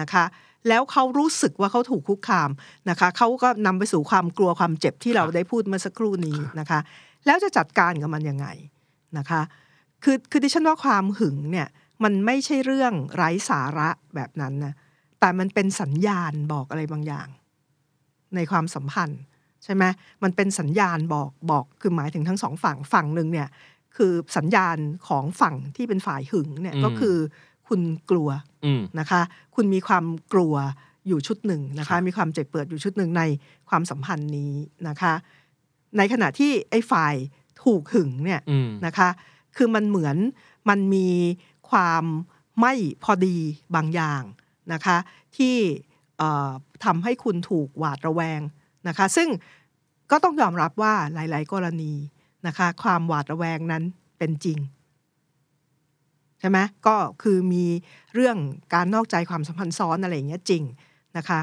[0.00, 0.24] นะคะ
[0.68, 2.50] แล้วเขารู้สึกว่าเขาถูกคุกคาม
[2.90, 6.80] นะคะเขาก็นำไปสู่ความกลัวความเจ็บที่เราได้พูดเมื่อสักครู่นี้นะคะ
[7.26, 8.46] แล้วจะจัดการกับมันยังไง
[9.18, 9.40] นะคะ
[10.04, 11.68] คือคือดิฉันว่าความหึงเนี่ย
[12.04, 14.74] มันไม่ใช่เรื่องไร้สาระแบบนั้นนะ
[15.20, 17.28] แต่มันเป็นสัญญาณบอกอะไรบางอย่าง
[18.34, 19.20] ในความสัมพันธ์
[19.64, 19.84] ใช่ไหม
[20.22, 23.48] มันเป็นสัญญาณบอกบอกคือหมายถึงทั้งสองฝั่งฝั่งหนึ่งเนี่ย
[23.96, 24.78] คือสัญญาณ
[25.08, 27.16] ของฝั่งที่เป็นฝ่ายหึงเนี่ยอืมก็คือ
[27.68, 27.80] คุณ
[28.10, 28.28] กลัว
[28.64, 29.20] อืมนะคะ
[29.54, 30.54] คุณมีความกลัว
[31.08, 33.22] อยู่ชุดหนึ่งนะครัคะบมีความเจ็บเปิดอยู่ชุดหนึ่งใน
[33.68, 34.52] ความสัมพันธ์นี้
[34.88, 35.14] นะคะ
[35.96, 37.14] ในขณะที่ไอ้ฝ่าย
[37.64, 39.08] ถูกหึงเนี่ยอืมนะคะ
[39.56, 40.16] คือมันเหมือน
[40.68, 41.08] มันมี
[41.70, 42.04] ความ
[42.60, 42.72] ไม่
[43.04, 43.36] พอดี
[43.74, 44.22] บางอย่าง
[44.72, 44.96] นะคะ
[45.36, 45.56] ที่
[46.18, 46.50] เอ่อ
[46.84, 48.40] ทำให้คุณถูกหวาดระแวง
[48.88, 49.28] นะคะ ซึ่ง
[50.10, 51.92] ก็ต้องยอมรับว่าหลาย ๆ กรณี
[52.46, 53.82] นะคะ ความหวาดระแวงนั้น
[54.18, 54.58] เป็นจริง
[56.40, 57.64] ใช่ไหมก็คือมี
[58.14, 58.36] เรื่อง
[58.74, 60.62] การนอกใจความสัมพันธ์ซ้อนอะไรอย่างเงี้ยจริง
[61.16, 61.40] นะคะ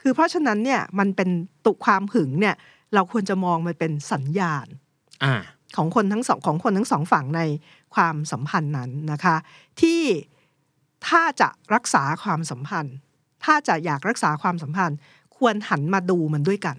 [0.00, 1.30] คือเพราะฉะนั้นเนี่ยมันเป็น
[1.66, 2.54] ตุความหึงเนี่ย
[2.94, 4.66] เราควรจะมองมันเป็นสัญญาณ
[5.24, 5.34] อ่า
[5.76, 7.42] ของคนทั้งสองของคนทั้งสองฝั่งใน
[7.94, 9.36] ความสัมพันธ์นั้นนะคะ
[9.80, 10.00] ที่
[11.08, 12.94] ถ้าจะรักษาความสัมพันธ์
[13.44, 14.98] ถ้าจะอยากรักษาความสัมพันธ์
[15.36, 16.76] ควรหันมาดูมันด้วยกัน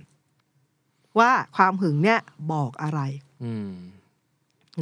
[1.19, 2.19] ว่าความหึงเนี่ย
[2.53, 2.99] บอกอะไร
[3.43, 3.71] อืม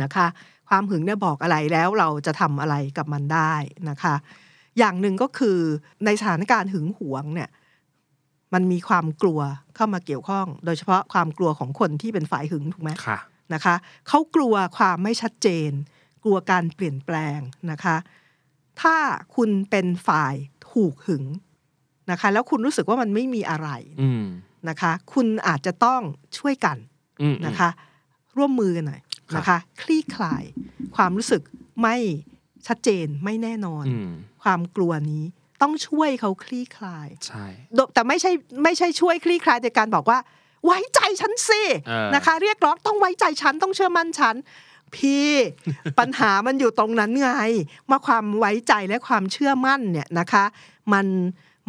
[0.04, 0.28] นะคะ
[0.70, 3.54] ความหึงเนี่ยบอกอะไรแล้วเราจะทำอะไรกับมันได้
[3.90, 4.16] นะคะ
[4.78, 5.60] อย่างหนึ่งก็คือ
[6.06, 7.50] ในสถานการณ์หึงหวงเนี่ย
[8.54, 9.40] มันมีความกลัว
[9.76, 13.20] เข้ามาเกี่ยวข้อง โดยเฉพาะความกลัวของคนที่เป็นฝ่ายหึงถูกไหมค่ะ
[13.54, 13.76] นะคะ
[14.08, 15.72] เขากลัวความไม่ชัดเจน
[16.24, 17.40] กลัวการเปลี่ยนแปลง
[17.72, 17.96] นะคะ
[18.82, 18.98] ถ้า
[19.36, 20.36] คุณเป็นฝ่าย
[20.72, 21.24] ถูกหึง
[22.12, 23.70] นะคะ แล้วคุณรู้สึกว่ามันไม่มีอะไร
[24.02, 24.24] อืม
[24.70, 26.02] นะคะ คุณอาจจะต้อง
[26.38, 26.78] ช่วยกัน
[27.22, 27.70] อืมนะคะ
[28.38, 29.02] ร่วมมือกันหน่อย
[29.32, 30.44] ครับนะคะ คลี่คลาย
[30.96, 31.42] ความรู้สึก
[31.82, 31.96] ไม่
[32.68, 34.12] ชัดเจนไม่แน่นอนอืม
[34.44, 35.24] ความกลัวนี้
[35.62, 37.46] ต้องช่วยเขาคลี่คลายใช่
[37.76, 38.32] โดแต่ไม่ใช่
[38.64, 40.20] ไม่ใช่ช่วยคลี่คลายในการบอกว่า
[40.66, 44.36] ไว้ใจฉันสิเออนะคะ เรียกร้องต้องไว้ใจฉันต้องเชื่อมั่นฉัน
[44.96, 45.30] พี่
[46.00, 47.30] ปัญหามันอยู่ตรงนั้นไง
[47.90, 50.44] ว่าความไว้ใจและความเชื่อมั่นเนี่ยนะคะ
[50.94, 51.06] มัน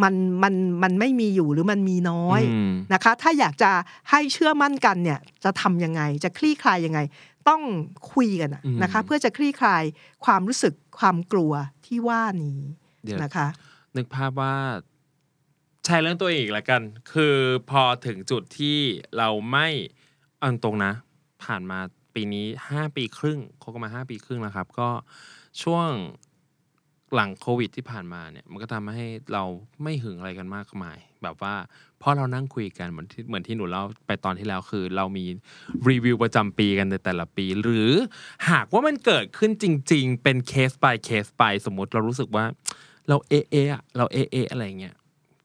[0.03, 3.71] มันมันมันไม่มีอยู่หรือมันมีน้อยมนะคะ ถ้าอยากจะ
[4.11, 7.01] ให้เชื่อมั่นกันเนี่ยจะทำยังไง จะคลี่คลายยังไง
[7.49, 7.63] ต้อง
[8.13, 9.85] คุยกันน่ะอืมนะคะ เพื่อจะคลี่คลาย
[10.25, 11.53] ความรู้สึกความกลัว
[11.87, 12.61] ที่ว่านี้
[13.03, 13.49] เดี๋ยวนะคะ
[13.97, 14.55] นึกภาพว่า
[15.85, 16.83] แชร์เรื่องตัวเองอีกแล้วกัน
[17.13, 17.37] คือ
[17.71, 18.79] พอถึงจุดที่
[19.19, 19.69] เราไม่
[20.39, 20.93] เอาตรงนะ
[21.45, 21.79] ผ่านมา
[22.15, 24.89] ปีนี้ห้าปีครึ่งคบกันมาห้าปีครึ่งแล้วครับ ก็
[25.63, 25.89] ช่วง
[27.15, 29.45] หลังโควิดที่ผ่านมาเนี่ยมันก็ทำให้เรา
[29.83, 31.55] ไม่หึงอะไรกันมากมาย แบบว่า
[31.99, 35.25] เพราะเรานั่งคุยกันเหมือนที่เหมือนที่หนูเล่าไปตอนที่แล้วคือ เรามี
[35.89, 37.93] รีวิวประจำปีกันในแต่ละปี หรือ
[38.51, 42.45] หากว่ามันเกิดขึ้นจริง ๆ เป็นเคส by เคสไปสมมติเรารู้สึกว่า
[43.09, 44.97] เราเอเออะเราเอเออะไรเงี้ย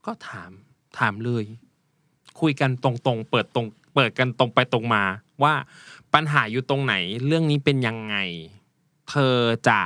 [0.06, 0.52] ก็ถาม
[0.98, 1.44] ถามเลย
[2.42, 5.04] คุยกันตรงๆ เปิดตรงเปิดกันตรงไปตรงมา
[5.44, 5.54] ว่า
[6.14, 6.96] ปัญหาอยู่ตรงไหน
[7.26, 8.16] เรื่องนี้เป็นยังไง
[9.10, 9.38] เธอ
[9.68, 9.80] จะ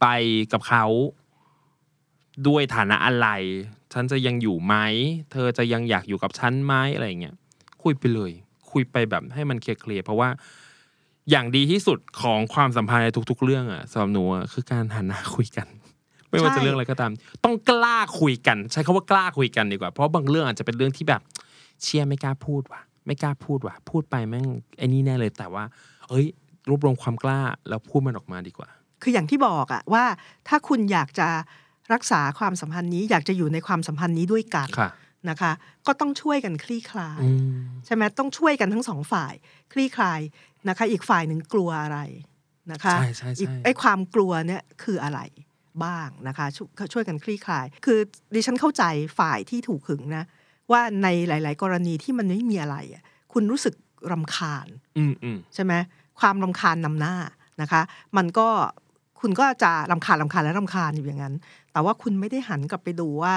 [0.00, 0.06] ไป
[0.52, 0.84] กับเขา
[2.46, 3.28] ด้วยฐานะอะไร
[3.92, 4.74] ฉันจะยังอยู่ไหม
[5.32, 7.34] เธอจะยังอยากอยู่กับฉันไหมอะไรเงี้ย
[7.82, 8.32] คุยไปเลย
[8.70, 10.28] คุยไปแบบให้มันเคลียร์เพราะว่า
[11.30, 14.22] อย่างดีที่สุดของความสัมพันธ์ในทุก ๆ เรื่องอะสำหรับหนู
[14.52, 15.66] คือการหันหน้าคุยกัน
[16.30, 17.12] ไม่ว่าจะเรื่องอะไรก็ตาม
[17.44, 21.20] ต้องกล้าคุยกัน ใช้คำว่ากล้าคุยกันดีกว่า เพราะบางเรื่องอาจจะเป็นเรื่องที่แบบ
[21.82, 24.46] เชียร์ไม่กล้าพูดว่ะ ไม่กล้าพูดว่ะ พูดไปแม่ง
[24.78, 25.64] ไอ้นี่แน่เลย แต่ว่า
[26.08, 26.26] เอ้ย
[26.68, 28.68] รวบรวมความกล้าแล้วพูดมันออกมาดีกว่า
[29.02, 30.04] คืออย่างที่บอกอะว่า
[30.48, 31.28] ถ้าคุณอยากจะ
[31.92, 34.90] รักษาความสัมพันธ์นี้อยากจะอยู่ในความสัมพันธ์นี้ด้วยกันค่ะ
[35.30, 35.52] นะคะ
[35.86, 39.34] ก็ต้องช่วยกันคลี่คลายอืมใช่ไหมต้องช่วยกันทั้งสองฝ่าย
[39.72, 40.20] คลี่คลาย
[40.68, 41.98] นะคะ อีกฝ่ายหนึ่งกลัวอะไร
[42.72, 45.20] นะคะใช่ใช่อีกใช่ไอ้ความกลัวเนี่ยคืออะไร
[45.84, 47.98] บ้างนะคะชวยช่วยกันคลี่คลาย คือ
[48.34, 48.84] ดิฉันเข้าใจ
[49.18, 50.24] ฝ่ายที่ถูกหึงนะ
[50.72, 53.74] ว่าในหลาย ๆ กรณีที่มันไม่มีอะไรอะคุณรู้สึก
[54.12, 54.66] รำคาญ
[54.98, 55.72] อืมอืมใช่ไหม
[56.20, 57.16] ความรำคาญนำหน้า
[57.62, 57.82] นะคะ
[58.16, 58.48] มันก็
[59.20, 61.34] คุณก็จะรำคาญรำคาญและรำคาญอยู่อย่างนั้น
[61.72, 63.34] แต่ว่าคุณไม่ได้หันกลับไปดูว่า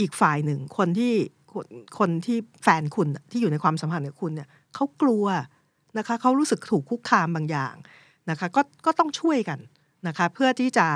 [0.00, 1.12] อีกฝ่ายหนึ่งคนที่
[1.52, 1.66] คน
[1.98, 5.26] คนที่แฟนคุณน่ะที่อยู่ในความสัมพันธ์กับคุณเนี่ยเขากลัว
[5.98, 7.74] นะคะเขารู้สึกถูกคุกคามบางอย่าง
[8.30, 9.58] นะคะก็ก็ต้องช่วยกัน
[10.06, 10.86] นะคะเพื่อที่จะ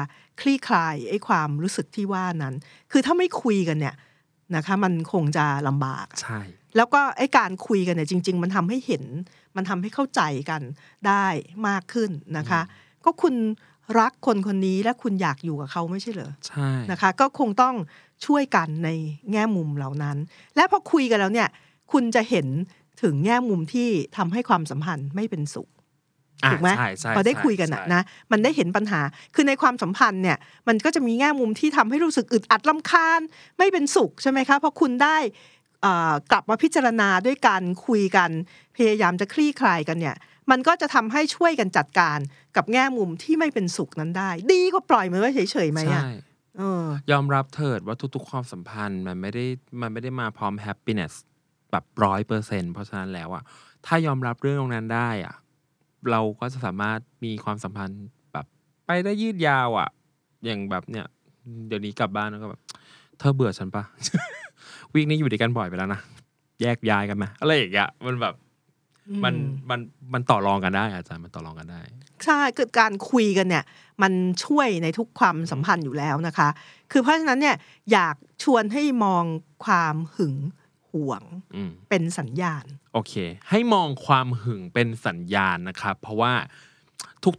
[0.40, 2.54] คลี่คลายไอ้ความรู้สึกที่ว่านั้น
[2.92, 3.94] คือถ้าไม่คุยกันเนี่ย
[4.56, 6.40] นะคะมันคงจะลำบากใช่
[6.76, 9.04] แล้วก็ไอ้การคุยกันเนี่ยจริง ๆ มันทำให้เห็น
[9.56, 10.62] มันทำให้เข้าใจกัน
[11.06, 11.26] ได้
[11.68, 12.60] มากขึ้นนะคะ
[13.04, 13.34] ก็คุณ
[13.98, 17.74] รักคนคนนี้และคุณอยากอยู่กับเขาไม่ใช่เหรอใช่นะคะ ก็คงต้อง
[18.26, 18.88] ช่วยกันใน
[19.32, 20.16] แง่มุมเหล่านั้น
[20.56, 21.48] และพอคุยกันแล้วเนี่ย
[21.92, 22.46] คุณจะเห็น
[23.02, 25.68] ถึงแง่มุมที่ทำให้ความสัมพันธ์ไม่เป็นสุข
[26.44, 28.02] อะถูกไหมใช่ใช่พอได้ใช่คุยกันอะใช่นะ
[28.32, 29.00] มันได้เห็นปัญหา
[29.34, 33.20] คือในความสัมพันธ์เนี่ย มันก็จะมีแง่มุมที่ทำให้รู้สึกอึดอัดลำคาญ
[33.58, 35.16] ไม่เป็นสุขใช่ไหมคะเพราะคุณได้
[35.82, 38.30] เอ่อกลับมาพิจารณาด้วยการคุยกัน
[38.76, 40.16] พยายามจะคลี่คลายกันเนี่ย
[40.50, 42.18] มันก็จะทำให้ช่วยกันจัดการ
[42.56, 46.12] กับแง่มุมที่ไม่เป็นสุขนั้นได้ ดีกว่าปล่อยมันไว้เฉยๆไหมอะใช่
[46.58, 49.44] เออยอมรับเถิดว่าทุกๆความสัมพันธ์มันไม่ได้
[49.80, 51.14] มันไม่ได้มาพร้อม happiness
[51.70, 53.42] แบบร้อยเปอร์เซ็นต์เพราะฉะนั้นแล้วอะ
[53.86, 55.34] ถ้ายอมรับเรื่องตรงนั้นได้อะ
[56.10, 58.46] เราก็จะสามารถมีความสัมพันธ์แบบ
[58.86, 59.88] ไปได้ยืดยาวอะ
[60.44, 61.06] อย่างแบบเนี่ย
[61.68, 62.60] เดี๋ยวนี้กลับบ้านแล้วก็แบบ
[63.18, 63.82] เธอเบื่อฉันปะ
[64.94, 66.00] week นี้อยู่ด้วยกันบ่อยไปแล้วนะ
[66.62, 68.34] แยกย้ายกันไหมอะไรอย่างเงี้ยมันแบบ
[69.24, 69.80] มันอืมัน
[70.12, 71.80] มันต่อรองกันได้ อาจารย์มันต่อรองกันได้
[72.24, 73.64] ใช่คือการคุยกันเนี่ย
[74.02, 74.12] มัน
[74.44, 76.48] ช่วยในทุกความสัมพันธ์อยู่แล้วนะคะ
[76.92, 77.56] คือเพราะฉะนั้นเนี่ย
[77.92, 79.24] อยากชวนให้มอง
[79.64, 80.36] ความหึง
[80.90, 81.22] หวง
[81.56, 83.14] อืมเป็นสัญญาณ โอเค
[83.50, 86.32] ให้มองความหึงเป็นสัญญาณนะครับ เพราะว่า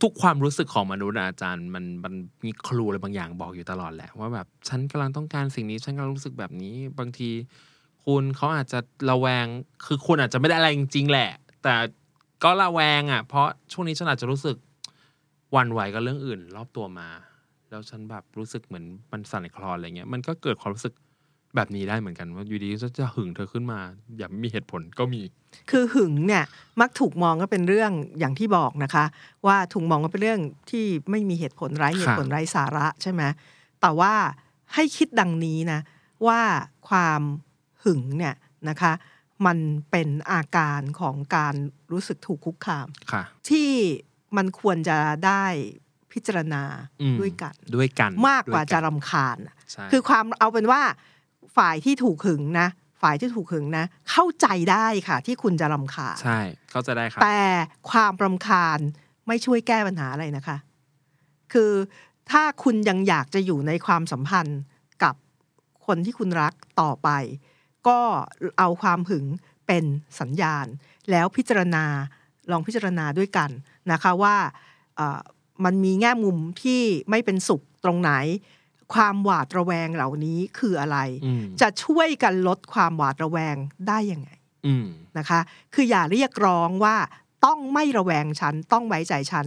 [0.03, 7.29] ทุกๆ ความรู้สึกของมนุษย์อะอาจารย์มันมันมีครูอะไรบางอย่างบอกอยู่ตลอดแหละว่าแบบฉันกำลังต้องการสิ่งนี้ฉันกำลังรู้สึกแบบนี้ บางที
[8.05, 9.45] คุณเขาอาจจะระแวง
[9.85, 11.29] คือคุณอาจจะไม่ได้อะไรจริงๆแหละ
[11.63, 11.75] แต่
[12.43, 14.57] ก็ระแวงอะ เพราะช่วงนี้ฉันอาจจะรู้สึก
[15.51, 17.09] หวันไหวกับเรื่องอื่น รอบตัวมา
[17.69, 20.93] แล้วฉันแบบรู้สึกเหมือนมันสั่นคลอนอะไรเงี้ยมันก็เกิดความรู้สึก
[21.55, 23.79] แบบนี้ได้เหมือนกันว่าอยู่ดีจะหึงเธอขึ้นมา
[24.17, 25.21] อย่างไม่มีเหตุผลก็มี
[25.71, 26.43] คือหึงเนี่ย
[26.81, 29.05] มักถูกมองก็เป็นเรื่องอย่างที่บอกนะคะ
[29.47, 30.41] ว่าถูกมองว่าเป็นเรื่อง
[30.71, 33.21] ที่ไม่มีเหตุผลไร้เหตุผลไร้สาระใช่ไหม
[33.81, 34.13] แต่ว่า
[34.73, 35.79] ให้คิดดังนี้นะ
[36.27, 36.39] ว่า
[36.89, 37.21] ความ
[37.83, 38.35] หึงเนี่ย
[38.69, 38.91] นะคะ
[39.45, 39.57] มัน
[39.91, 41.55] เป็นอาการของการ
[41.91, 43.71] รู้สึกถูกคุกคามค่ะที่
[44.37, 45.45] มันควรจะได้
[46.11, 46.63] พิจารณา
[47.01, 50.81] อืมด้วยกันด้วยกัน มากกว่าด้จะนรำคาญน่ะใช่คือความเอาเป็นว่า
[51.57, 52.67] ฝ่ายที่ถูกหึงนะ
[53.01, 56.39] ฝ่ายที่ถูกหึงนะ เข้าใจได้ค่ะ ที่คุณจะรำคาญใช่
[56.71, 57.41] เข้าใจได้ครับแต่
[57.89, 58.79] ความรำคาญ
[59.27, 60.57] ไม่ช่วยแก้ปัญหาอะไรนะคะ
[61.53, 61.71] คือ
[62.31, 64.61] ถ้าคุณยังอยากจะอยู่ในความสัมพันธ์
[65.03, 65.15] กับ
[65.85, 67.09] คนที่คุณรักต่อไป
[67.87, 67.99] ก็
[68.59, 69.25] เอาความหึง
[69.67, 69.85] เป็น
[70.19, 70.65] สัญญาณ
[71.11, 71.85] แล้วพิจารณา
[72.51, 73.49] ลองพิจารณาด้วยกัน
[73.91, 74.35] นะคะว่า
[74.95, 75.19] เอ่อ
[75.65, 78.11] มันมีแง่มุมที่ไม่เป็นสุขตรงไหน
[78.93, 83.55] ความหวาดระแวงเหล่านี้คืออะไรอืมจะช่วยกันลดความหวาดระแวง
[83.87, 84.29] ได้ยังไง
[84.65, 84.85] อืม
[85.17, 85.39] นะคะ
[85.73, 86.95] คืออย่าเรียกร้องว่า
[87.45, 89.45] ต้องไม่ระแวงฉันต้องไว้ใจฉัน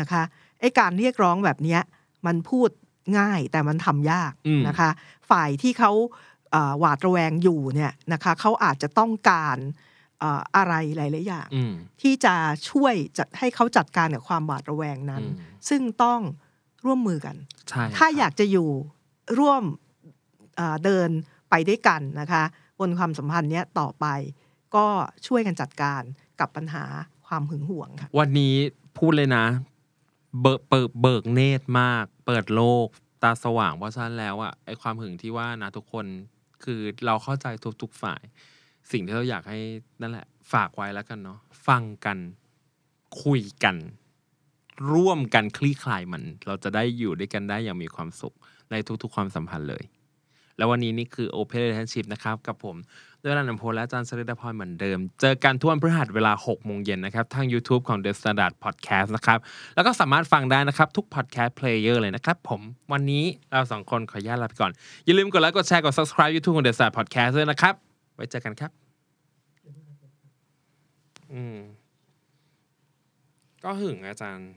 [0.00, 0.22] นะคะ
[0.60, 1.80] ไอ้การเรียกร้องแบบเนี้ย
[2.26, 2.70] มันพูด
[3.18, 4.90] ง่ายแต่มันทำยากอืมนะคะ
[5.30, 6.27] ฝ่ายที่เขาเอ่อ
[6.78, 9.58] หวาดระแวงอยู่เนี่ยนะคะเขาอาจจะต้องการ
[10.20, 11.72] เอ่ออะไรหลายๆอย่างอืม
[12.02, 12.34] ที่จะ
[12.70, 16.20] ช่วยจัดให้เขาจัดการกับความหวาดระแวงนั้นอืมซึ่งต้อง
[16.84, 17.36] ร่วมมือกัน
[17.68, 18.68] ใช่ถ้าครับอยากจะอยู่
[19.38, 19.62] ร่วม
[20.56, 21.08] เอ่อเดิน
[21.50, 22.42] ไปด้วยกันนะคะ
[22.80, 24.06] บนความสัมพันธ์เนี้ยต่อไป
[24.74, 24.86] ก็
[25.26, 26.02] ช่วยกันจัดการ
[26.40, 26.84] กับปัญหา
[27.26, 28.54] ความหึงหวงค่ะวันนี้
[28.98, 29.46] พูดเลยนะ
[30.40, 32.86] เบิกเปิดเบิกเนตรมาก เปิดโลก
[33.22, 36.06] ตาสว่างเพราะฉะนั้นแล้วอะไอความหึงที่ว่านะทุกคน
[36.64, 37.46] คือเราเข้าใจ
[37.82, 38.22] ทุกๆฝ่าย
[38.92, 39.60] สิ่งที่เราอยากให้
[40.00, 42.18] นั่นแหละ ฝากไว้แล้วกันเนาะฟังกัน
[43.22, 43.76] คุยกัน
[44.92, 48.34] ร่วมกันคลี่คลายมัน เราจะได้อยู่ด้วยกันได้อย่างมีความสุข
[48.70, 49.84] ในทุกๆความสัมพันธ์เลย
[50.58, 52.76] แล้ววันนี้นี่คือ Open Relationship นะครับ กับผม
[53.22, 59.38] ด้วยรันนพลและอาจารย์สริดาพรเหมือนเดิม เจอกันทุกวันพฤหัสเวลา 6 โมงเย็นนะครับ ทาง YouTube ของ The Standard Podcast นะครับ
[59.74, 62.60] แล้วก็สามารถฟังได้นะครับ ทุก Podcast Player เลยนะครับผม
[62.92, 64.72] วันนี้เราสองคนขออนุญาตลาไปก่อน
[65.04, 67.74] อย่าลืมกดไลค์ กดแชร์ กด subscribe YouTube ของ The Standard Podcast ด้วยนะครับ
[68.14, 68.70] ไว้เจอกันครับ
[71.32, 71.58] อืม
[73.64, 74.50] ก็หึงอาจารย์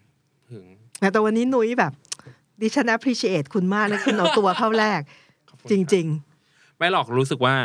[0.51, 0.65] หึง
[1.13, 1.93] แต่วันนี้นุ้ยแบบ
[2.61, 5.01] ดิฉัน appreciate คุณมากเลยคุณเอาตัวเข้าแรก
[5.69, 6.07] จครับริง
[6.77, 7.55] ไม่หรอกรู้สึกว่า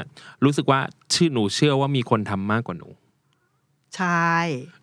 [0.45, 0.81] รู้สึกว่า
[1.15, 4.35] ชื่อหนูเชื่อว่ามีคนทำมากกว่าหนูๆใช่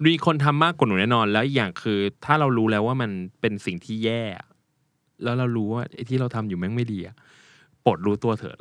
[0.06, 3.12] มีคนทำมากกว่าหนูแน่นอน แล้วอีกอย่างคือ ถ้าเรารู้แล้วว่ามัน
[3.42, 4.24] เป็นสิ่งที่แย่
[5.24, 7.16] แล้วเรารู้ว่าไอ้ที่เราทำอยู่แม่งไม่ดีอะ
[7.86, 8.56] ปลดรู้ตัวเถอะ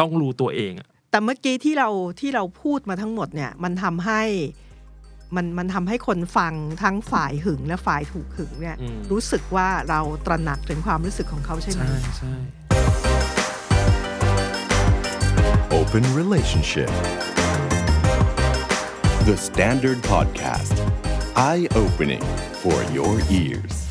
[0.00, 1.88] ต้องรู้ตัวเองอะแต่เมื่อกี้ที่เรา
[2.20, 4.22] ที่เราพูดมาทั้งหมดเนี่ย มันทำให้
[5.36, 12.34] มันมันทำให้คนฟังทั้งฝ่ายหึงและฝ่ายถูกหึงเนี่ยอืมรู้สึกว่าเราตระหนักถึงความรู้สึกของเขาใช่ไหมใช่ใช่
[15.80, 16.88] Open Relationship.
[19.24, 20.76] The Standard Podcast.
[21.34, 22.20] Eye Opening
[22.52, 23.89] for Your Ears